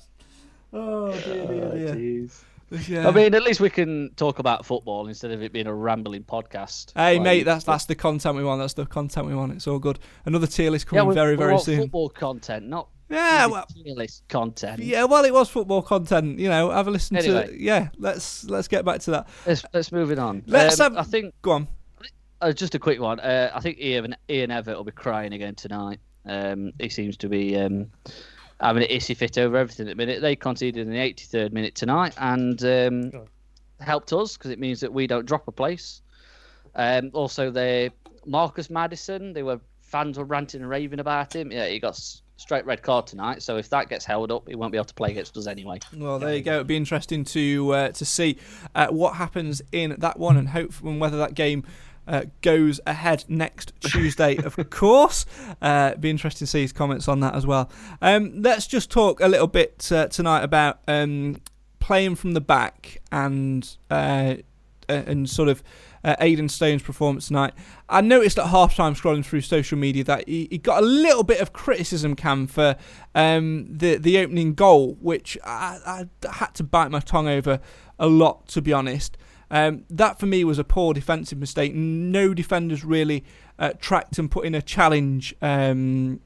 [0.73, 2.27] Oh dear, dear, dear.
[2.71, 3.07] Oh, yeah.
[3.07, 6.23] I mean, at least we can talk about football instead of it being a rambling
[6.23, 6.91] podcast.
[6.95, 8.59] Hey, like, mate, that's that's the content we want.
[8.59, 9.53] That's the content we want.
[9.53, 9.99] It's all good.
[10.25, 11.81] Another tier list coming yeah, very, very soon.
[11.81, 14.79] Football content, not yeah, well, tier list content.
[14.79, 16.39] Yeah, well, it was football content.
[16.39, 17.47] You know, have a listen anyway.
[17.47, 17.61] to.
[17.61, 19.27] Yeah, let's let's get back to that.
[19.45, 20.43] Let's let's move it on.
[20.47, 21.05] Let's um, have.
[21.05, 21.33] I think.
[21.41, 21.67] Go on.
[22.41, 23.19] Uh, just a quick one.
[23.19, 25.99] Uh, I think Ian Ian Evatt will be crying again tonight.
[26.25, 27.57] Um, he seems to be.
[27.57, 27.91] Um,
[28.61, 30.21] having an issy fit over everything at the minute.
[30.21, 33.11] They conceded in the 83rd minute tonight and um,
[33.79, 36.01] helped us because it means that we don't drop a place.
[36.75, 37.91] Um, also, they
[38.25, 39.33] Marcus Maddison.
[39.33, 41.51] they were fans were ranting and raving about him.
[41.51, 41.99] Yeah, he got
[42.37, 43.41] straight red card tonight.
[43.41, 45.79] So if that gets held up, he won't be able to play against us anyway.
[45.95, 46.55] Well, there you go.
[46.55, 48.37] It'd be interesting to uh, to see
[48.73, 51.65] uh, what happens in that one and hope and whether that game
[52.07, 55.25] uh, goes ahead next Tuesday, of course.
[55.61, 57.69] Uh, be interesting to see his comments on that as well.
[58.01, 61.37] Um, let's just talk a little bit uh, tonight about um,
[61.79, 64.35] playing from the back and uh,
[64.87, 65.63] and sort of.
[66.05, 67.55] Uh, Aidan Stone's performance tonight.
[67.89, 71.41] I noticed at halftime scrolling through social media that he, he got a little bit
[71.41, 72.75] of criticism, Cam, for
[73.15, 77.59] um, the the opening goal, which I, I, had to bite my tongue over
[77.97, 79.17] a lot, to be honest.
[79.49, 81.73] Um, that for me was a poor defensive mistake.
[81.73, 83.23] No defenders really
[83.57, 85.35] uh, tracked and put in a challenge.
[85.41, 86.19] Um,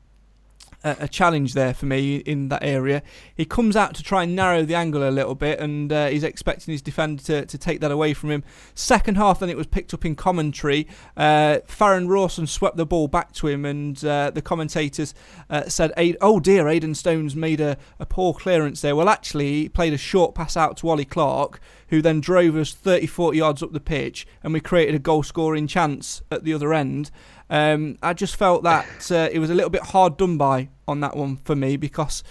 [0.84, 3.02] a, challenge there for me in that area.
[3.36, 6.24] He comes out to try and narrow the angle a little bit, and uh, he's
[6.24, 8.44] expecting his defender to, to take that away from him.
[8.76, 10.88] Second half, then it was picked up in commentary.
[11.18, 15.14] Uh, Farrend Rawson swept the ball back to him, and uh, the commentators
[15.50, 19.70] uh, said, "Oh dear, Aidan Stone's made a, a poor clearance there." Well, actually, he
[19.70, 23.64] played a short pass out to Ollie Clarke, who then drove us 30, 40 yards
[23.64, 27.12] up the pitch, and we created a goal scoring chance at the other end.
[27.50, 31.00] Um, I just felt that uh, it was a little bit hard done by on
[31.00, 32.24] that one for me because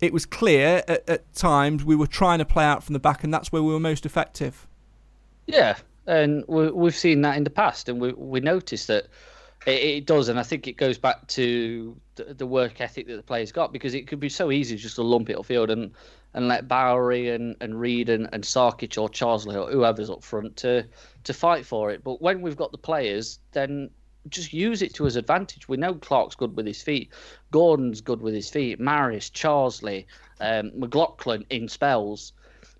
[0.00, 3.24] it was clear at, at, times we were trying to play out from the back,
[3.24, 4.66] and that's where we were most effective.
[5.46, 9.06] Yeah, and we, have seen that in the past, and we we noticed that
[9.66, 13.16] it, it, does, and I think it goes back to the, the, work ethic that
[13.16, 15.92] the players got because it could be so easy just to lump it upfield and
[16.34, 20.56] and let Bowery and, and Reid and, and Sarkic or Charsley or whoever's up front
[20.58, 20.86] to
[21.24, 22.04] to fight for it.
[22.04, 23.90] But when we've got the players, then
[24.28, 25.68] just use it to his advantage.
[25.68, 27.12] We know Clarke's good with his feet,
[27.50, 30.06] Gordon's good with his feet, Maris, Charsley,
[30.40, 32.32] um, McLaughlin in spells.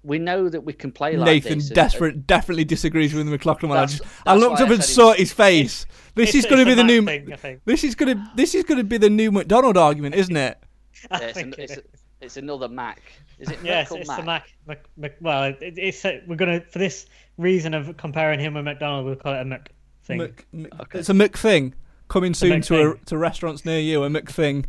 [0.03, 1.71] We know that we can play like Nathan this.
[1.71, 3.79] Nathan definitely disagrees with the McLaughlin one.
[3.79, 5.85] That's, that's I looked up and saw his face.
[6.15, 7.05] This is going to be the new.
[7.05, 10.37] Thing, this is going to this is going to be the new McDonald argument, isn't
[10.37, 10.59] it?
[11.11, 11.79] Yeah, it's, an, it's,
[12.23, 13.03] it's, another Mac.
[13.39, 14.17] Is it yes, it's Mac?
[14.19, 14.55] the Mac.
[14.67, 17.07] Mac, Mac well, it, it's uh, we're gonna for this
[17.37, 19.71] reason of comparing him with McDonald, we'll call it a Mac
[20.07, 20.19] thing.
[20.19, 20.99] Mc, Mc, okay.
[21.01, 21.75] It's a Mc thing
[22.09, 24.05] coming soon to a, to restaurants near you.
[24.05, 24.67] A Mc thing.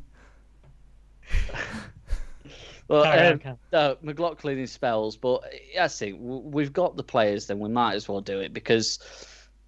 [2.88, 5.43] well, um, on, uh, McLaughlin in spells, but
[5.80, 7.47] I think we've got the players.
[7.47, 9.00] Then we might as well do it because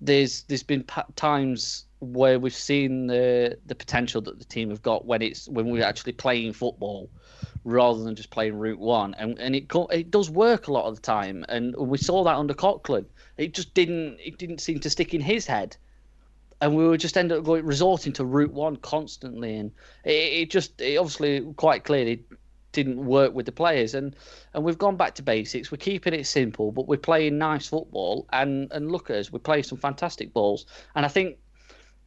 [0.02, 5.06] there's there's been times where we've seen the the potential that the team have got
[5.06, 7.10] when it's when we're actually playing football
[7.66, 10.96] rather than just playing Route One, and and it it does work a lot of
[10.96, 13.06] the time, and we saw that under Coughlan.
[13.38, 15.76] It just didn't it didn't seem to stick in his head,
[16.62, 19.72] and we would just end up going resorting to Route One constantly, and
[20.06, 22.24] it, it just it obviously quite clearly
[22.72, 23.94] didn't work with the players.
[23.94, 24.16] And
[24.54, 25.72] and we've gone back to basics.
[25.72, 28.26] We're keeping it simple, but we're playing nice football.
[28.32, 30.66] And and look at us, we're playing some fantastic balls.
[30.96, 31.38] And I think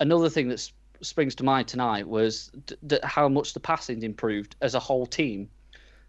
[0.03, 0.61] another thing that
[1.01, 5.07] springs to mind tonight was d- d- how much the passing improved as a whole
[5.07, 5.49] team.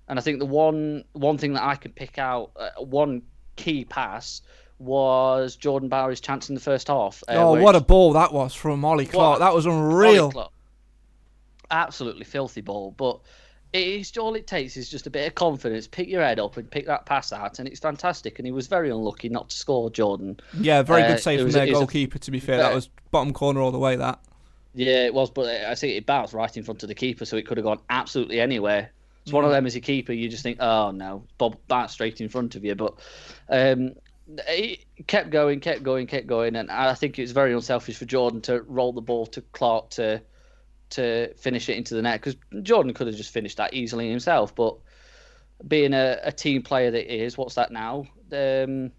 [0.08, 3.22] And I think the one one thing that I can pick out, uh, one
[3.56, 4.42] key pass
[4.80, 7.24] was Jordan Bowery's chance in the first half.
[7.30, 9.40] Uh, oh, what a ball that was from Ollie Clarke!
[9.40, 10.52] That was unreal.
[11.72, 13.22] Absolutely filthy ball, but
[13.74, 15.88] it's all it takes is just a bit of confidence.
[15.88, 18.40] Pick your head up and pick that pass out, and it's fantastic.
[18.40, 20.40] And he was very unlucky not to score, Jordan.
[20.60, 22.18] Yeah, very good uh, save from their goalkeeper.
[22.18, 23.96] A, to be fair, that was bottom corner all the way.
[23.96, 24.20] That.
[24.76, 27.38] Yeah, it was, but I think it bounced right in front of the keeper, so
[27.38, 28.92] it could have gone absolutely anywhere.
[29.24, 29.36] It's mm.
[29.36, 29.54] one of mm.
[29.54, 32.64] them as a keeper, you just think, oh no, Bob bounced straight in front of
[32.64, 32.76] you.
[32.76, 32.96] But
[33.50, 33.94] um,
[34.48, 38.42] it kept going, kept going, kept going, and I think it's very unselfish for Jordan
[38.42, 40.22] to roll the ball to Clarke to
[40.94, 44.56] to finish it into the net because Jordan could have just finished that easily himself.
[44.56, 44.78] But
[45.68, 48.06] being a, a team player that is, what's that now?
[48.32, 48.92] Um,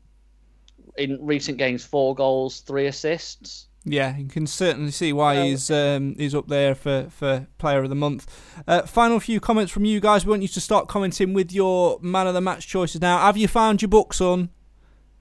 [0.96, 3.66] in recent games, four goals, three assists.
[3.86, 7.90] Yeah, you can certainly see why he's um, he's up there for, for Player of
[7.90, 8.26] the Month.
[8.66, 10.24] Uh, final few comments from you guys.
[10.24, 13.18] We want you to start commenting with your man of the match choices now.
[13.18, 14.48] Have you found your book, son?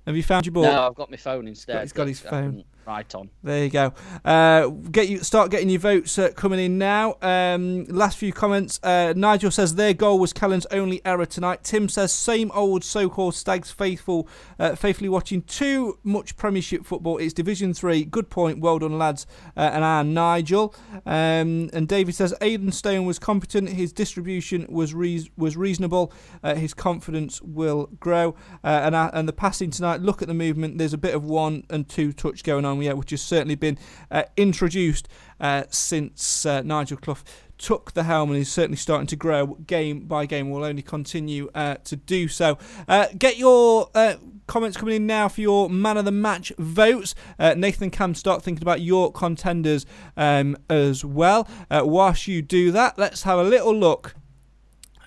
[0.08, 0.64] Have you found your book?
[0.64, 1.82] No, I've got my phone instead.
[1.82, 2.64] He's got his phone.
[2.86, 3.30] Right on.
[3.42, 3.94] There you go.
[4.26, 7.16] Uh, get you start getting your votes uh, coming in now.
[7.22, 8.78] Um, last few comments.
[8.84, 11.64] Uh, Nigel says their goal was Kellan's only error tonight.
[11.64, 14.28] Tim says same old so-called Stags faithful,
[14.60, 17.20] uh, faithfully watching too much Premiership football.
[17.20, 18.04] It's Division Three.
[18.04, 18.60] Good point.
[18.60, 19.26] Well done, lads.
[19.56, 20.76] Uh, and our Nigel.
[21.06, 23.70] Um, and David says Aidan Stone was competent.
[23.70, 26.12] His distribution was re- was reasonable.
[26.44, 28.36] Uh, his confidence will grow.
[28.62, 30.02] and and the passing tonight.
[30.02, 30.80] Look at the movement.
[30.80, 33.78] There's a bit of one and two touch going on yet, which has certainly been
[34.10, 35.08] uh, introduced
[35.40, 37.24] uh, since uh, Nigel Clough
[37.58, 40.50] took the helm and is certainly starting to grow game by game.
[40.50, 42.58] Will only continue uh, to do so.
[42.88, 44.16] Uh, get your uh,
[44.48, 47.16] comments coming in now for your man of the match votes.
[47.40, 49.86] Uh, Nathan Cam, start thinking about your contenders
[50.18, 51.48] um, as well.
[51.70, 54.16] Uh, whilst you do that, let's have a little look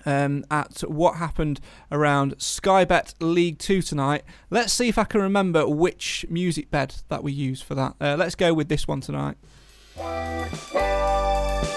[0.07, 1.59] um, at what happened
[1.91, 4.23] around Sky Bet League 2 tonight.
[4.49, 7.95] Let's see if I can remember which music bed that we used for that.
[7.99, 9.35] Uh, let's go with this one tonight.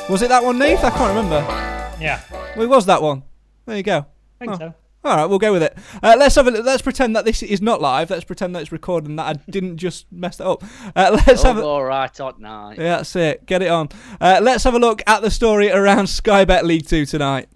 [0.08, 0.78] Was it that one, Nate?
[0.78, 1.40] I can't remember.
[2.00, 2.22] Yeah.
[2.30, 3.24] Well, it was that one.
[3.66, 3.98] There you go.
[3.98, 4.04] I
[4.38, 4.58] think oh.
[4.58, 4.74] so.
[5.02, 5.76] All right, we'll go with it.
[6.02, 8.10] Uh, let's have a, let's pretend that this is not live.
[8.10, 10.62] Let's pretend that it's recorded and that I didn't just mess it up.
[10.94, 12.78] Uh, let's have a, all right on night.
[12.78, 13.46] Yeah, that's it.
[13.46, 13.88] Get it on.
[14.20, 17.48] Uh, let's have a look at the story around Sky Bet League Two tonight.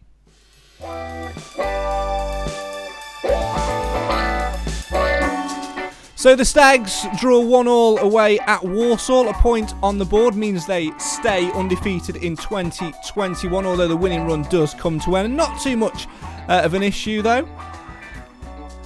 [6.25, 9.29] So the Stags draw one all away at Walsall.
[9.29, 14.41] A point on the board means they stay undefeated in 2021, although the winning run
[14.45, 15.37] does come to an end.
[15.37, 16.07] Not too much
[16.49, 17.47] uh, of an issue though.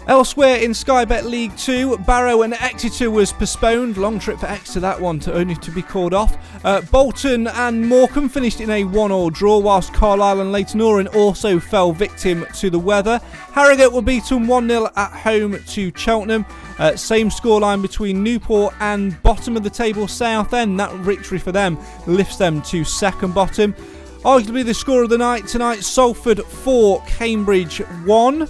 [0.09, 3.99] Elsewhere in Sky Bet League 2, Barrow and Exeter was postponed.
[3.99, 6.35] Long trip for Exeter, that one, to only to be called off.
[6.64, 11.14] Uh, Bolton and Morecambe finished in a 1 all draw, whilst Carlisle and Leyton Orient
[11.14, 13.21] also fell victim to the weather.
[13.53, 16.47] Harrogate were beaten 1 0 at home to Cheltenham.
[16.79, 20.81] Uh, same scoreline between Newport and bottom of the table Southend.
[20.81, 23.75] That victory for them lifts them to second bottom.
[24.23, 28.49] Arguably the score of the night tonight Salford 4, Cambridge 1.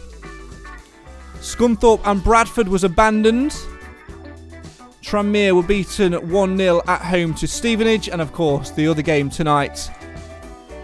[1.41, 3.57] Scunthorpe and Bradford was abandoned.
[5.03, 9.31] Tranmere were beaten 1 0 at home to Stevenage, and of course, the other game
[9.31, 9.89] tonight,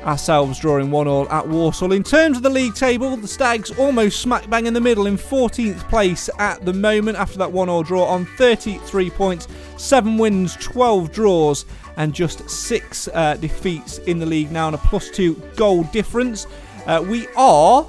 [0.05, 1.93] ourselves drawing 1 0 at Walsall.
[1.93, 5.19] In terms of the league table, the Stags almost smack bang in the middle in
[5.19, 10.57] 14th place at the moment after that 1 0 draw on 33 points, 7 wins,
[10.57, 15.35] 12 draws, and just 6 uh, defeats in the league now, and a plus 2
[15.57, 16.47] goal difference.
[16.87, 17.87] Uh, we are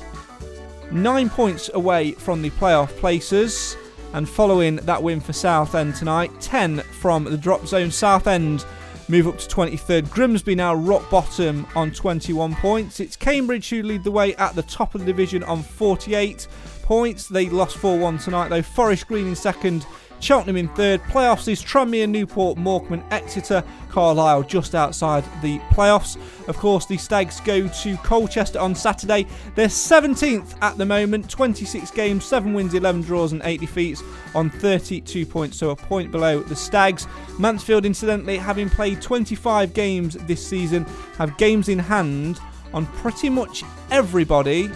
[0.91, 3.78] nine points away from the playoff places.
[4.13, 7.91] And following that win for Southend tonight, 10 from the drop zone.
[7.91, 8.65] Southend
[9.08, 10.10] move up to 23rd.
[10.10, 13.00] Grimsby now rock bottom on 21 points.
[13.00, 16.48] It's Cambridge who lead the way at the top of the division on 48
[16.84, 17.28] points.
[17.28, 18.62] They lost 4 1 tonight, though.
[18.62, 19.86] Forest Green in second,
[20.26, 21.04] Cheltenham in third.
[21.04, 23.64] Playoffs is Tranmere, Newport, Morecambe, and Exeter.
[23.92, 26.18] Carlisle just outside the playoffs.
[26.47, 29.28] Of course, the Stags go to Colchester on Saturday.
[29.54, 34.02] They're 17th at the moment, 26 games, 7 wins, 11 draws, and 8 defeats
[34.34, 37.06] on 32 points, so a point below the Stags.
[37.38, 40.86] Mansfield, incidentally, having played 25 games this season,
[41.20, 42.39] have games in hand
[42.74, 44.72] on pretty much everybody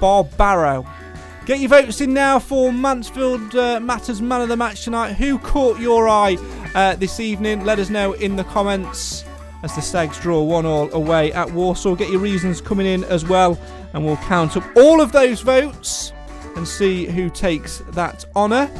[0.00, 0.86] bar Barrow.
[1.44, 5.14] Get your votes in now for Mansfield uh, Matters Man of the Match tonight.
[5.14, 6.36] Who caught your eye
[6.74, 7.64] uh, this evening?
[7.64, 9.24] Let us know in the comments.
[9.62, 11.96] as the Stags draw one all away at Walsall.
[11.96, 13.58] Get your reasons coming in as well,
[13.92, 16.12] and we'll count up all of those votes
[16.56, 18.70] and see who takes that honour.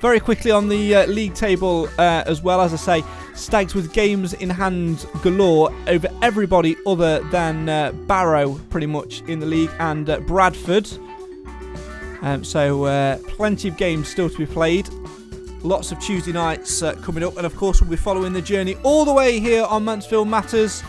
[0.00, 3.04] Very quickly on the uh, league table uh, as well, as I say,
[3.34, 9.38] Stags with games in hand galore over everybody other than uh, Barrow, pretty much in
[9.38, 10.88] the league, and uh, Bradford.
[12.22, 14.88] Um, so, uh, plenty of games still to be played.
[15.62, 18.76] Lots of Tuesday nights uh, coming up, and of course, we'll be following the journey
[18.82, 20.82] all the way here on Mansfield Matters.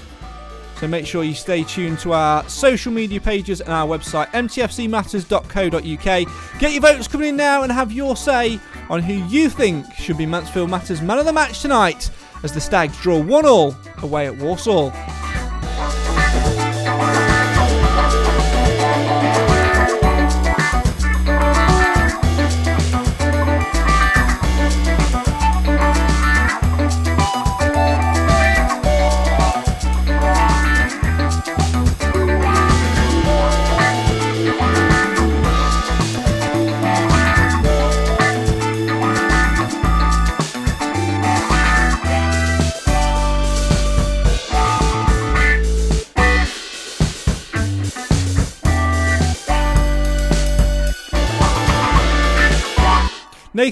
[0.82, 6.60] So make sure you stay tuned to our social media pages and our website, mtfcmatters.co.uk.
[6.60, 8.60] Get your votes coming in now and have your say
[8.90, 12.10] on who you think should be Mansfield Matters man of the match tonight
[12.42, 14.92] as the Stags draw 1 all away at Walsall.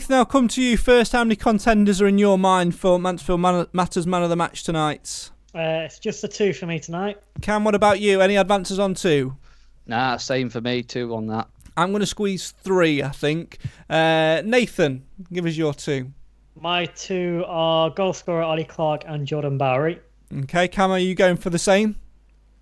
[0.10, 1.12] Nathan, I'll come to you first.
[1.12, 4.64] How many contenders are in your mind for Mansfield Man- Matters Man of the Match
[4.64, 5.30] tonight?
[5.54, 7.20] Uh, it's just a two for me tonight.
[7.42, 8.20] Cam, what about you?
[8.20, 9.38] Any advances on two?
[9.86, 11.48] Nah, same for me, two on that.
[11.78, 13.60] I'm going to squeeze three, I think.
[13.88, 16.12] Uh, Nathan, give us your two.
[16.60, 20.00] My two are goal scorer Ollie Clarke and Jordan Bowery.
[20.36, 21.96] Okay, Cam, are you going for the same?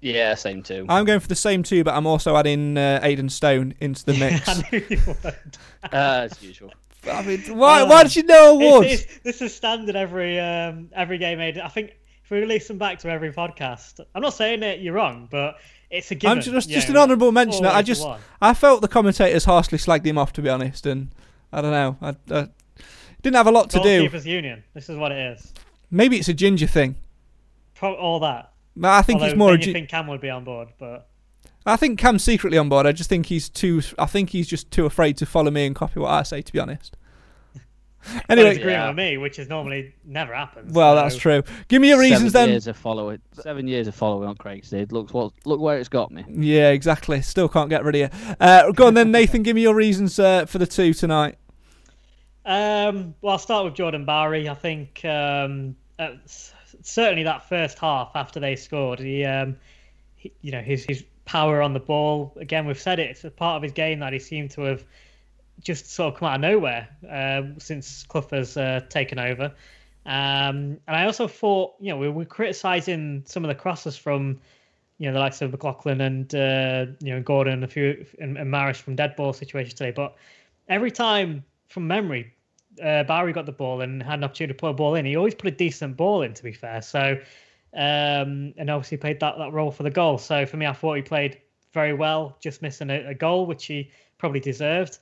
[0.01, 0.85] Yeah, same too.
[0.89, 4.13] I'm going for the same two, but I'm also adding uh, Aidan Stone into the
[4.19, 4.49] mix.
[4.49, 5.25] I knew you would.
[5.93, 6.73] Uh, as usual.
[7.09, 10.89] I mean, why, why did you know I It's- it's- this is standard every um,
[10.93, 11.57] every game made.
[11.57, 11.91] I think
[12.23, 15.55] if we release them back to every podcast, I'm not saying that you're wrong, but
[15.89, 16.39] it's a given.
[16.39, 17.65] I'm just, just an honourable mention.
[17.65, 18.05] I just.
[18.41, 21.09] I felt the commentators harshly slagged him off, to be honest, and
[21.53, 21.97] I don't know.
[22.01, 22.47] I, I
[23.21, 24.09] didn't have a lot to do.
[24.25, 24.63] Union.
[24.73, 25.53] This is what it is.
[25.89, 26.95] Maybe it's a ginger thing.
[27.75, 28.51] Pro- all that.
[28.83, 29.51] I think Although it's more.
[29.51, 31.07] then A you gi- think Cam would be on board, but
[31.67, 32.85] I think Cam's secretly on board.
[32.87, 33.81] I just think he's too.
[33.99, 36.41] I think he's just too afraid to follow me and copy what I say.
[36.41, 36.95] To be honest.
[38.29, 38.87] Anyway, he's agreeing Yeah.
[38.87, 40.71] with me, which is normally never happens.
[40.71, 41.43] well, so- that's true.
[41.67, 42.49] Give me your reasons seven then.
[42.51, 44.93] years of following, seven years of following on Craig's did.
[44.93, 46.23] Look what, look where it's got me.
[46.29, 47.21] Yeah, exactly.
[47.21, 48.35] Still can't get rid of you.
[48.39, 49.43] Uh, go on then, Nathan.
[49.43, 51.37] Give me your reasons uh, for the two tonight.
[52.45, 54.47] Um, well, I'll start with Jordan Bowery.
[54.47, 56.11] I think um, uh,
[56.81, 59.57] certainly that first half after they scored, he, um,
[60.15, 62.33] he, you know, his his power on the ball.
[62.37, 63.11] Again, we've said it.
[63.11, 64.83] It's a part of his game that he seemed to have
[65.61, 69.53] just sort of come out of nowhere uh, since Clough has uh, taken over.
[70.05, 74.39] Um, and I also thought, you know, we were criticising some of the crosses from,
[74.97, 78.37] you know, the likes of McLaughlin and uh, you know Gordon, and a few and,
[78.37, 79.91] and Maris from dead ball situations today.
[79.91, 80.15] But
[80.69, 82.33] every time from memory,
[82.81, 85.05] uh, Bowery got the ball and had an opportunity to put a ball in.
[85.05, 86.81] He always put a decent ball in, to be fair.
[86.81, 87.19] So,
[87.77, 90.17] um, and obviously played that, that role for the goal.
[90.17, 91.39] So for me, I thought he played
[91.73, 94.97] very well, just missing a, a goal, which he probably deserved.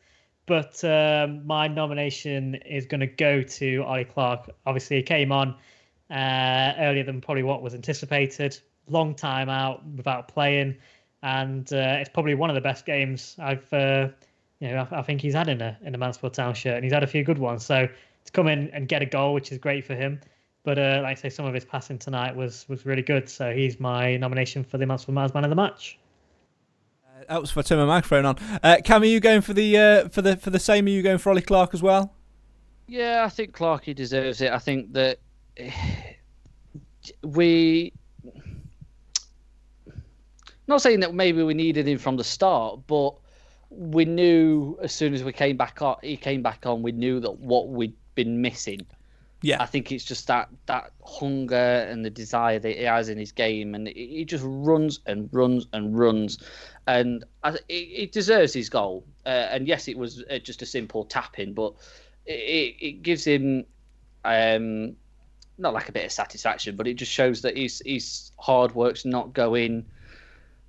[0.45, 4.49] But um, my nomination is going to go to Ollie Clarke.
[4.65, 5.55] Obviously, he came on
[6.11, 8.59] uh, earlier than probably what was anticipated.
[8.89, 10.75] Long time out without playing,
[11.23, 14.09] and uh, it's probably one of the best games I've, uh,
[14.59, 16.83] you know, I, I think he's had in a in a Mansfield Town shirt, and
[16.83, 17.65] he's had a few good ones.
[17.65, 20.19] So to come in and get a goal, which is great for him.
[20.65, 23.29] But uh, like I say, some of his passing tonight was was really good.
[23.29, 25.99] So he's my nomination for the Mansfield Mars Man of the Match.
[27.29, 28.37] That was for turn my microphone on.
[28.61, 30.87] Uh, Cam, are you going for the uh, for the for the same?
[30.87, 32.13] Are you going for Ollie Clarke as well?
[32.87, 34.51] Yeah, I think Clarkey deserves it.
[34.51, 35.19] I think that
[37.23, 37.93] we.
[40.67, 43.13] Not saying that maybe we needed him from the start, but
[43.69, 46.81] we knew as soon as we came back on, he came back on.
[46.81, 48.85] We knew that what we'd been missing.
[49.45, 49.61] Yeah.
[49.61, 53.31] I think it's just that that hunger and the desire that he has in his
[53.31, 56.39] game, and he just runs and runs and runs,
[56.87, 59.05] and I, he deserves his goal.
[59.23, 61.75] Uh, and yes, it was uh, just a simple tapping, but
[62.25, 63.65] it, it gives him
[64.23, 64.95] um,
[65.59, 69.05] not like a bit of satisfaction, but it just shows that his his hard work's
[69.05, 69.85] not going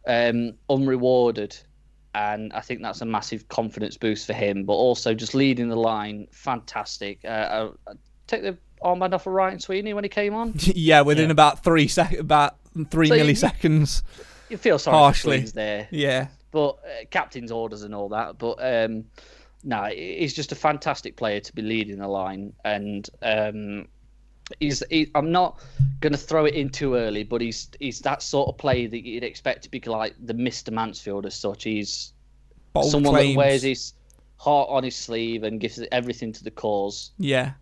[0.06, 1.56] um, unrewarded.
[2.14, 4.64] And I think that's a massive confidence boost for him.
[4.64, 7.20] But also just leading the line, fantastic.
[7.24, 7.94] Uh, uh,
[8.26, 10.54] take the armband off of Ryan Sweeney when he came on.
[10.56, 11.32] yeah, within Yeah.
[11.32, 12.56] about three sec, about
[12.90, 14.02] three So milliseconds.
[14.48, 15.42] You feel sorry Harshly.
[15.46, 18.38] for there, Yeah, but uh, captain's orders and all that.
[18.38, 19.04] But um,
[19.64, 23.88] no, he's just a fantastic player to be leading the line, and um,
[24.60, 25.60] he's he, I'm not
[26.00, 29.04] going to throw it in too early, but he's he's that sort of player that
[29.04, 31.64] you'd expect to be like the Mister Mansfield as such.
[31.64, 32.12] He's
[32.72, 33.34] Bold someone claims.
[33.34, 33.94] that wears his
[34.36, 37.10] heart on his sleeve and gives everything to the cause.
[37.18, 37.52] Yeah,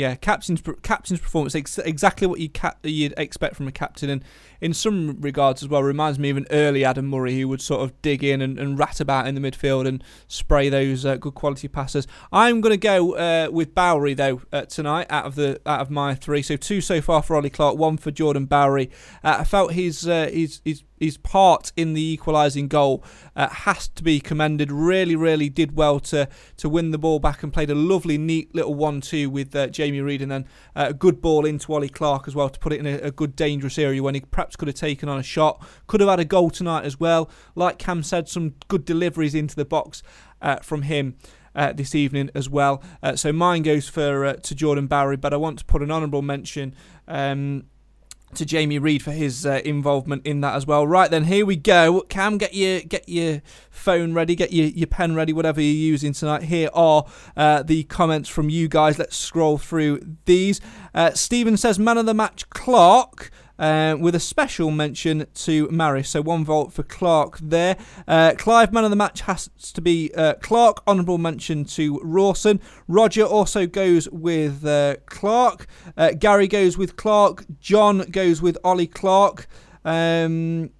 [0.00, 0.14] yeah.
[0.14, 4.24] Captain's captain's performance ex- exactly what you cap- you'd expect from a captain, and
[4.60, 7.82] in some regards as well reminds me of an early Adam Murray who would sort
[7.82, 11.34] of dig in and, and rat about in the midfield and spray those uh, good
[11.34, 12.06] quality passes.
[12.32, 15.90] I'm going to go uh, with Bowery though uh, tonight out of the out of
[15.90, 16.42] my three.
[16.42, 18.90] So two so far for Ollie Clarke, one for Jordan Bowery.
[19.22, 23.02] Uh, I felt his uh, his his his part in the equalising goal
[23.34, 24.70] uh, has to be commended.
[24.70, 26.28] Really, really did well to
[26.58, 30.02] to win the ball back and played a lovely, neat little one-two with uh, Jamie
[30.02, 30.46] Reid, and then
[30.76, 33.10] uh, a good ball into Ollie Clarke as well to put it in a, a,
[33.10, 35.64] good, dangerous area when he perhaps could have taken on a shot.
[35.86, 37.30] Could have had a goal tonight as well.
[37.54, 40.02] Like Cam said, some good deliveries into the box
[40.42, 41.16] uh, from him.
[41.52, 45.36] Uh, this evening as well, uh, so mine goes for to Jordan Bowery, but I
[45.36, 46.76] want to put an honourable mention
[47.08, 47.64] um,
[48.34, 50.86] to Jamie Reid for his uh, involvement in that as well.
[50.86, 52.02] Right then, here we go.
[52.08, 56.12] Cam, get your get your phone ready, get your, your pen ready, whatever you're using
[56.12, 56.44] tonight.
[56.44, 57.06] Here are
[57.36, 58.98] uh, the comments from you guys.
[58.98, 60.60] Let's scroll through these.
[60.94, 63.30] Uh, Stephen says, "Man of the match, Clarke."
[63.60, 66.08] Uh, with a special mention to Maris.
[66.08, 67.76] So one vote for Clarke there.
[68.08, 70.82] Uh, Clive, man of the match, has to be uh, Clarke.
[70.88, 72.58] Honourable mention to Rawson.
[72.88, 75.66] Roger also goes with uh, Clarke.
[75.94, 77.44] Uh, Gary goes with Clarke.
[77.60, 79.46] John goes with Ollie Clarke.
[79.84, 80.70] Um,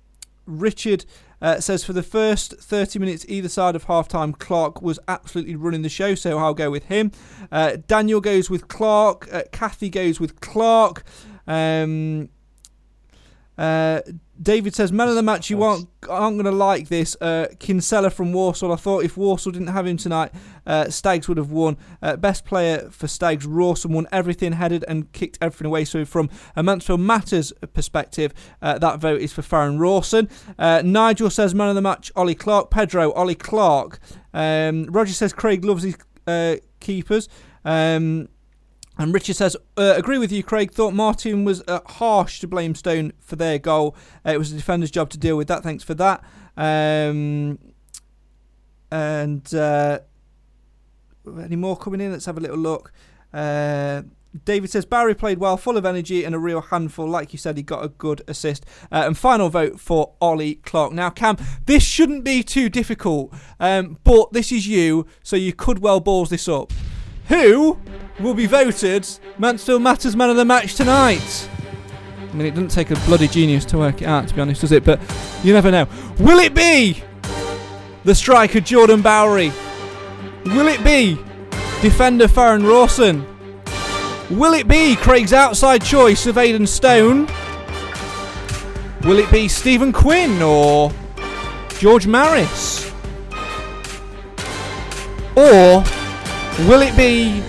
[0.47, 1.05] Richard.
[1.43, 5.81] Uh, says for the first 30 minutes either side of halftime, Clarke was absolutely running
[5.81, 7.13] the show, so I'll go with him.
[7.51, 9.27] Uh, Daniel goes with Clarke.
[9.33, 11.03] Uh, Kathy goes with Clarke.
[11.47, 12.29] Um,
[13.61, 14.01] uh,
[14.41, 18.09] David says, "Man of the match, you aren't aren't going to like this." Uh, Kinsella
[18.09, 18.73] from Walsall.
[18.73, 20.33] I thought if Walsall didn't have him tonight,
[20.67, 21.77] uh, Stags would have won.
[22.01, 25.85] Uh, best player for Stags, Rawson won everything, headed and kicked everything away.
[25.85, 28.33] So from a Mansfield Matters perspective,
[28.63, 30.31] uh, that vote is for Farrend Rawson.
[30.59, 34.01] Uh, Nigel says, "Man of the match, Ollie Clarke." Pedro, Ollie Clarke.
[34.33, 35.97] Um, Roger says, "Craig loves his
[36.27, 37.29] uh, keepers."
[37.67, 38.29] Um,
[39.01, 40.73] and Richard says, uh, agree with you, Craig.
[40.73, 43.97] Thought Martin was uh, harsh to blame Stone for their goal.
[44.27, 45.63] Uh, it was the defender's job to deal with that.
[45.63, 46.23] Thanks for that.
[46.55, 47.59] Um,
[48.91, 50.01] and uh,
[51.43, 52.13] any more coming in?
[52.13, 52.93] Let's have a little look.
[53.33, 54.03] Uh,
[54.45, 57.09] David says Bowery played well, full of energy and a real handful.
[57.09, 58.67] Like you said, he got a good assist.
[58.93, 60.93] Uh, and final vote for Ollie Clarke.
[60.93, 65.79] Now, Cam, this shouldn't be too difficult, um, but this is you, so you could
[65.79, 66.71] well balls this up.
[67.29, 67.79] Who
[68.21, 69.09] will be voted
[69.39, 71.49] Mansfield Matters Man of the Match tonight?
[72.31, 74.61] I mean, it doesn't take a bloody genius to work it out, to be honest,
[74.61, 74.85] does it?
[74.85, 75.01] But
[75.43, 75.89] you never know.
[76.19, 77.03] Will it be
[78.05, 79.53] the striker Jordan Bowery?
[80.47, 81.19] Will it be
[81.83, 83.27] defender Farrend Rawson?
[84.31, 87.27] Will it be Craig's outside choice of Aidan Stone?
[89.03, 90.93] Will it be Stephen Quinn or
[91.79, 92.93] George Maris?
[95.37, 95.83] Or
[96.69, 97.43] will it be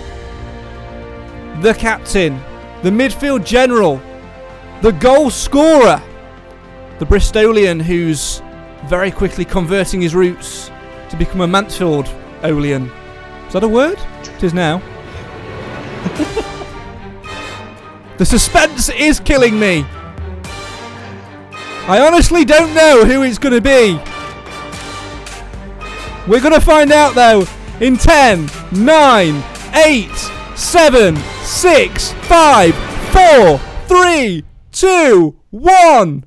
[1.62, 2.40] the captain,
[2.82, 4.02] the midfield general,
[4.82, 6.02] the goal scorer,
[6.98, 8.42] the Bristolian who's
[8.86, 10.72] very quickly converting his roots
[11.08, 12.08] to become a Mansfield
[12.42, 12.90] Olean?
[13.46, 13.96] Is that a word?
[14.22, 14.78] It is now.
[18.18, 19.86] the suspense is killing me.
[21.86, 24.00] I honestly don't know who it's going to be.
[26.28, 27.46] We're going to find out though
[27.80, 29.42] in 10, 9,
[29.74, 32.74] 8, 7, 6, 5,
[33.12, 36.24] 4, 3, 2, 1.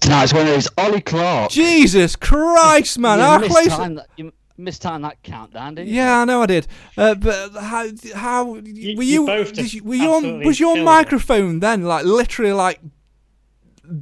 [0.00, 1.50] Tonight's winner is Ollie Clarke.
[1.50, 3.18] Jesus Christ, man.
[3.18, 3.66] you, How missed close.
[3.68, 5.94] time that, you missed time that countdown, didn't you?
[5.96, 6.66] Yeah, I know I did.
[6.98, 7.86] Uh, but how?
[8.14, 9.26] How were you you?
[9.26, 10.16] both did just you- were you on?
[10.16, 10.90] absolutely Was your killed it.
[10.90, 12.80] microphone then like literally like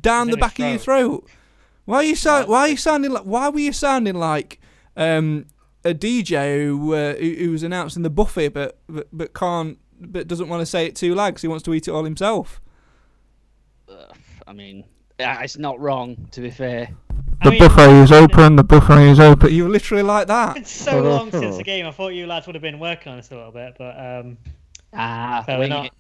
[0.01, 1.29] down in the his back of your throat?
[1.85, 2.49] Why are you sound?
[2.49, 3.23] Why are you sounding like?
[3.23, 4.61] Why were you sounding like
[4.97, 5.47] um,
[5.85, 10.29] a DJ who, uh, who who was announcing the buffet but but, but can't but
[10.29, 12.61] doesn't want to say it too loud because he wants to eat it all himself?
[14.47, 14.85] I mean,
[15.19, 16.89] it's not wrong, to be fair.
[17.43, 18.57] I mean, is open.
[18.57, 19.53] The buffet is open.
[19.53, 20.57] You were literally like that.
[20.57, 21.87] It's so long since the game.
[21.87, 24.39] I thought you lads would have been working on this a little bit, but um,
[24.95, 25.87] Ah, Fair wing enough.
[25.87, 25.93] it.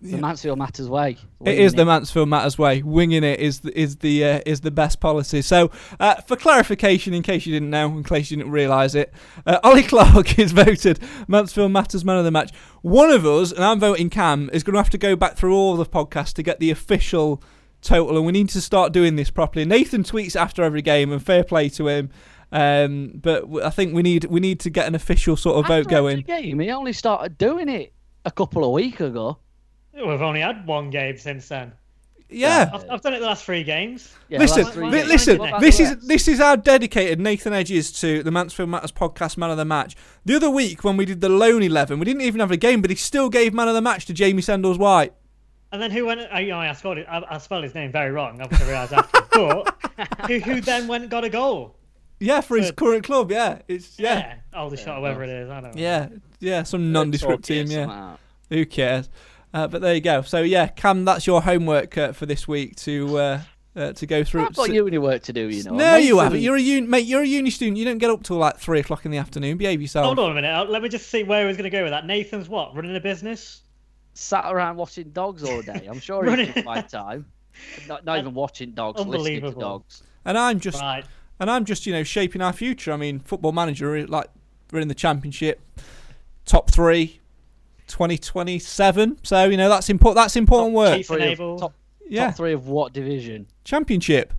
[0.00, 1.16] The Mansfield Matters way.
[1.46, 2.82] It is the Mansfield Matters way.
[2.82, 5.40] Winging it is the, is the uh, is the best policy.
[5.40, 9.14] So, uh, for clarification, in case you didn't know, in case you didn't realise it,
[9.46, 12.52] uh, Ollie Clarke is voted Mansfield Matters Man of the Match.
[12.82, 15.56] One of us, and I'm voting Cam, is going to have to go back through
[15.56, 17.42] all the podcasts to get the official
[17.80, 19.64] total, and we need to start doing this properly.
[19.64, 22.10] Nathan tweets after every game, and fair play to him.
[22.52, 25.86] Um, but I think we need we need to get an official sort of vote
[25.86, 26.42] After every going.
[26.42, 29.38] game, he only started doing it a couple of weeks ago.
[29.94, 31.72] We've only had one game since then.
[32.28, 32.70] Yeah.
[32.72, 34.12] I've, I've done it the last three games.
[34.28, 35.08] Yeah, listen, last three li- li- games.
[35.10, 35.40] listen.
[35.60, 36.08] This is rest?
[36.08, 39.64] this is how dedicated Nathan Edge is to the Mansfield Matters podcast Man of the
[39.64, 39.94] Match.
[40.24, 42.80] The other week when we did the lone eleven, we didn't even have a game,
[42.80, 45.12] but he still gave Man of the Match to Jamie Sendles White.
[45.70, 46.20] And then who went?
[46.32, 47.06] I, you know, I spelled it.
[47.08, 48.40] I, I spelled his name very wrong.
[48.40, 49.20] Obviously, I realised after.
[49.34, 51.76] But who, who then went and got a goal?
[52.20, 52.76] Yeah, for his Good.
[52.76, 53.30] current club.
[53.32, 55.50] Yeah, it's yeah, Oh, the shot, whatever it is.
[55.50, 55.80] I don't know.
[55.82, 56.08] yeah,
[56.40, 56.62] yeah.
[56.62, 57.66] Some nondescript Talk team.
[57.66, 58.16] Yeah,
[58.48, 59.08] who cares?
[59.54, 60.20] Uh, but there you go.
[60.22, 63.40] So yeah, Cam, that's your homework uh, for this week to uh,
[63.76, 64.46] uh, to go through.
[64.46, 65.76] I've got uni work to do, you know.
[65.76, 66.40] no, you haven't.
[66.40, 67.06] You're a uni, mate.
[67.06, 67.76] You're a uni student.
[67.76, 69.56] You don't get up till like three o'clock in the afternoon.
[69.56, 70.06] Behave yourself.
[70.06, 70.52] Hold on a minute.
[70.52, 72.04] uh, Let me just see where he was going to go with that.
[72.04, 72.74] Nathan's what?
[72.74, 73.60] Running a business?
[74.16, 75.88] sat around watching dogs all day.
[75.90, 77.26] I'm sure Running- he my time.
[77.88, 79.60] Not, not even watching dogs, listening to Unbelievable.
[79.60, 80.02] dogs.
[80.24, 81.04] And I'm just Right.
[81.40, 82.92] and I'm just you know shaping our future.
[82.92, 84.28] I mean, football manager like
[84.72, 85.60] we're in the championship,
[86.44, 87.20] top three,
[87.94, 89.18] 2027.
[89.22, 90.16] So you know that's important.
[90.24, 90.96] That's important work.
[90.96, 91.58] Chief enable.
[91.58, 91.72] top,
[92.08, 93.46] Yeah, top three of what division?
[93.64, 94.32] championship.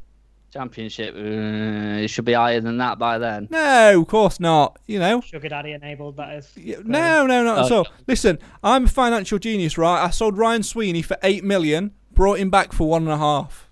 [0.51, 1.15] Championship.
[1.15, 3.47] Uh, it should be higher than that by then.
[3.51, 4.77] No, of course not.
[4.87, 5.21] You know.
[5.21, 6.51] Sugar Daddy enabled, that is.
[6.55, 7.77] Yeah, No, no, not at Oh.
[7.79, 7.87] all.
[8.07, 10.03] Listen, I'm a financial genius, right?
[10.03, 13.69] I sold Ryan Sweeney for eight million, brought him back for one and a half.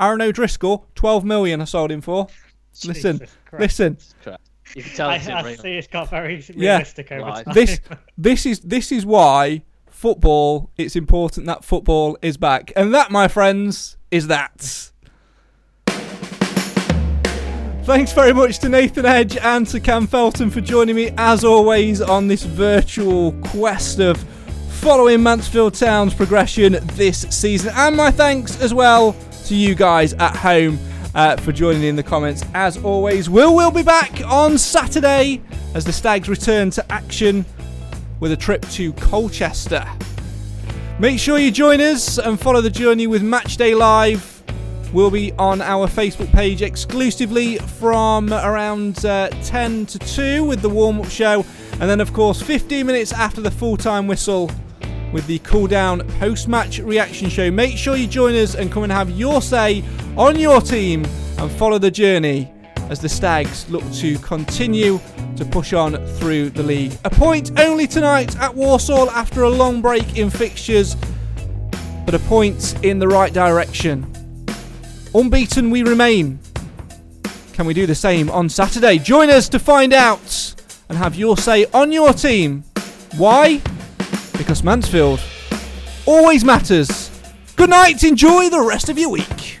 [0.00, 1.60] Aaron O'Driscoll, twelve million.
[1.60, 2.26] I sold him for.
[2.84, 3.60] Listen, Jesus Christ.
[3.60, 3.98] listen.
[4.22, 4.42] Correct.
[4.76, 5.56] You can tell I, it's I real.
[5.56, 6.72] see it's got very Yeah.
[6.72, 7.44] realistic over Right.
[7.46, 7.54] time.
[7.54, 7.80] This,
[8.18, 10.70] this is this is why football.
[10.76, 14.90] It's important that football is back, and that, my friends, is that.
[17.84, 22.02] Thanks very much to Nathan Edge and to Cam Felton for joining me, as always,
[22.02, 24.18] on this virtual quest of
[24.68, 27.72] following Mansfield Town's progression this season.
[27.76, 29.16] And my thanks as well
[29.46, 30.78] to you guys at home
[31.16, 32.44] uh, for joining in the comments.
[32.54, 35.42] As always, Will will be back on Saturday
[35.74, 37.44] as the Stags return to action
[38.20, 39.84] with a trip to Colchester.
[40.98, 44.42] Make sure you join us and follow the journey with Matchday Live.
[44.92, 50.68] We'll be on our Facebook page exclusively from around uh, 10 to 2 with the
[50.68, 51.44] warm up show.
[51.72, 54.50] And then, of course, 15 minutes after the full time whistle
[55.12, 57.50] with the cool down post match reaction show.
[57.50, 59.82] Make sure you join us and come and have your say
[60.16, 61.04] on your team
[61.38, 62.50] and follow the journey
[62.88, 64.98] as the Stags look to continue
[65.36, 66.96] to push on through the league.
[67.04, 70.96] A point only tonight at Walsall after a long break in fixtures,
[72.06, 74.10] but a point in the right direction.
[75.14, 76.38] Unbeaten we remain.
[77.52, 78.98] Can we do the same on Saturday?
[78.98, 80.54] Join us to find out
[80.88, 82.64] and have your say on your team.
[83.16, 83.60] Why?
[84.38, 85.20] Because Mansfield
[86.06, 87.10] always matters.
[87.56, 89.60] Good night, enjoy the rest of your week.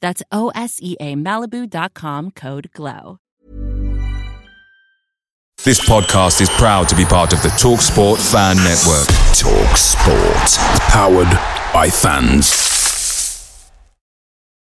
[0.00, 3.18] That's O-S-E-A Malibu.com code GLOW.
[5.62, 9.06] This podcast is proud to be part of the TalkSport Fan Network.
[9.36, 10.80] Talk Sport.
[10.88, 11.30] Powered
[11.74, 12.79] by fans.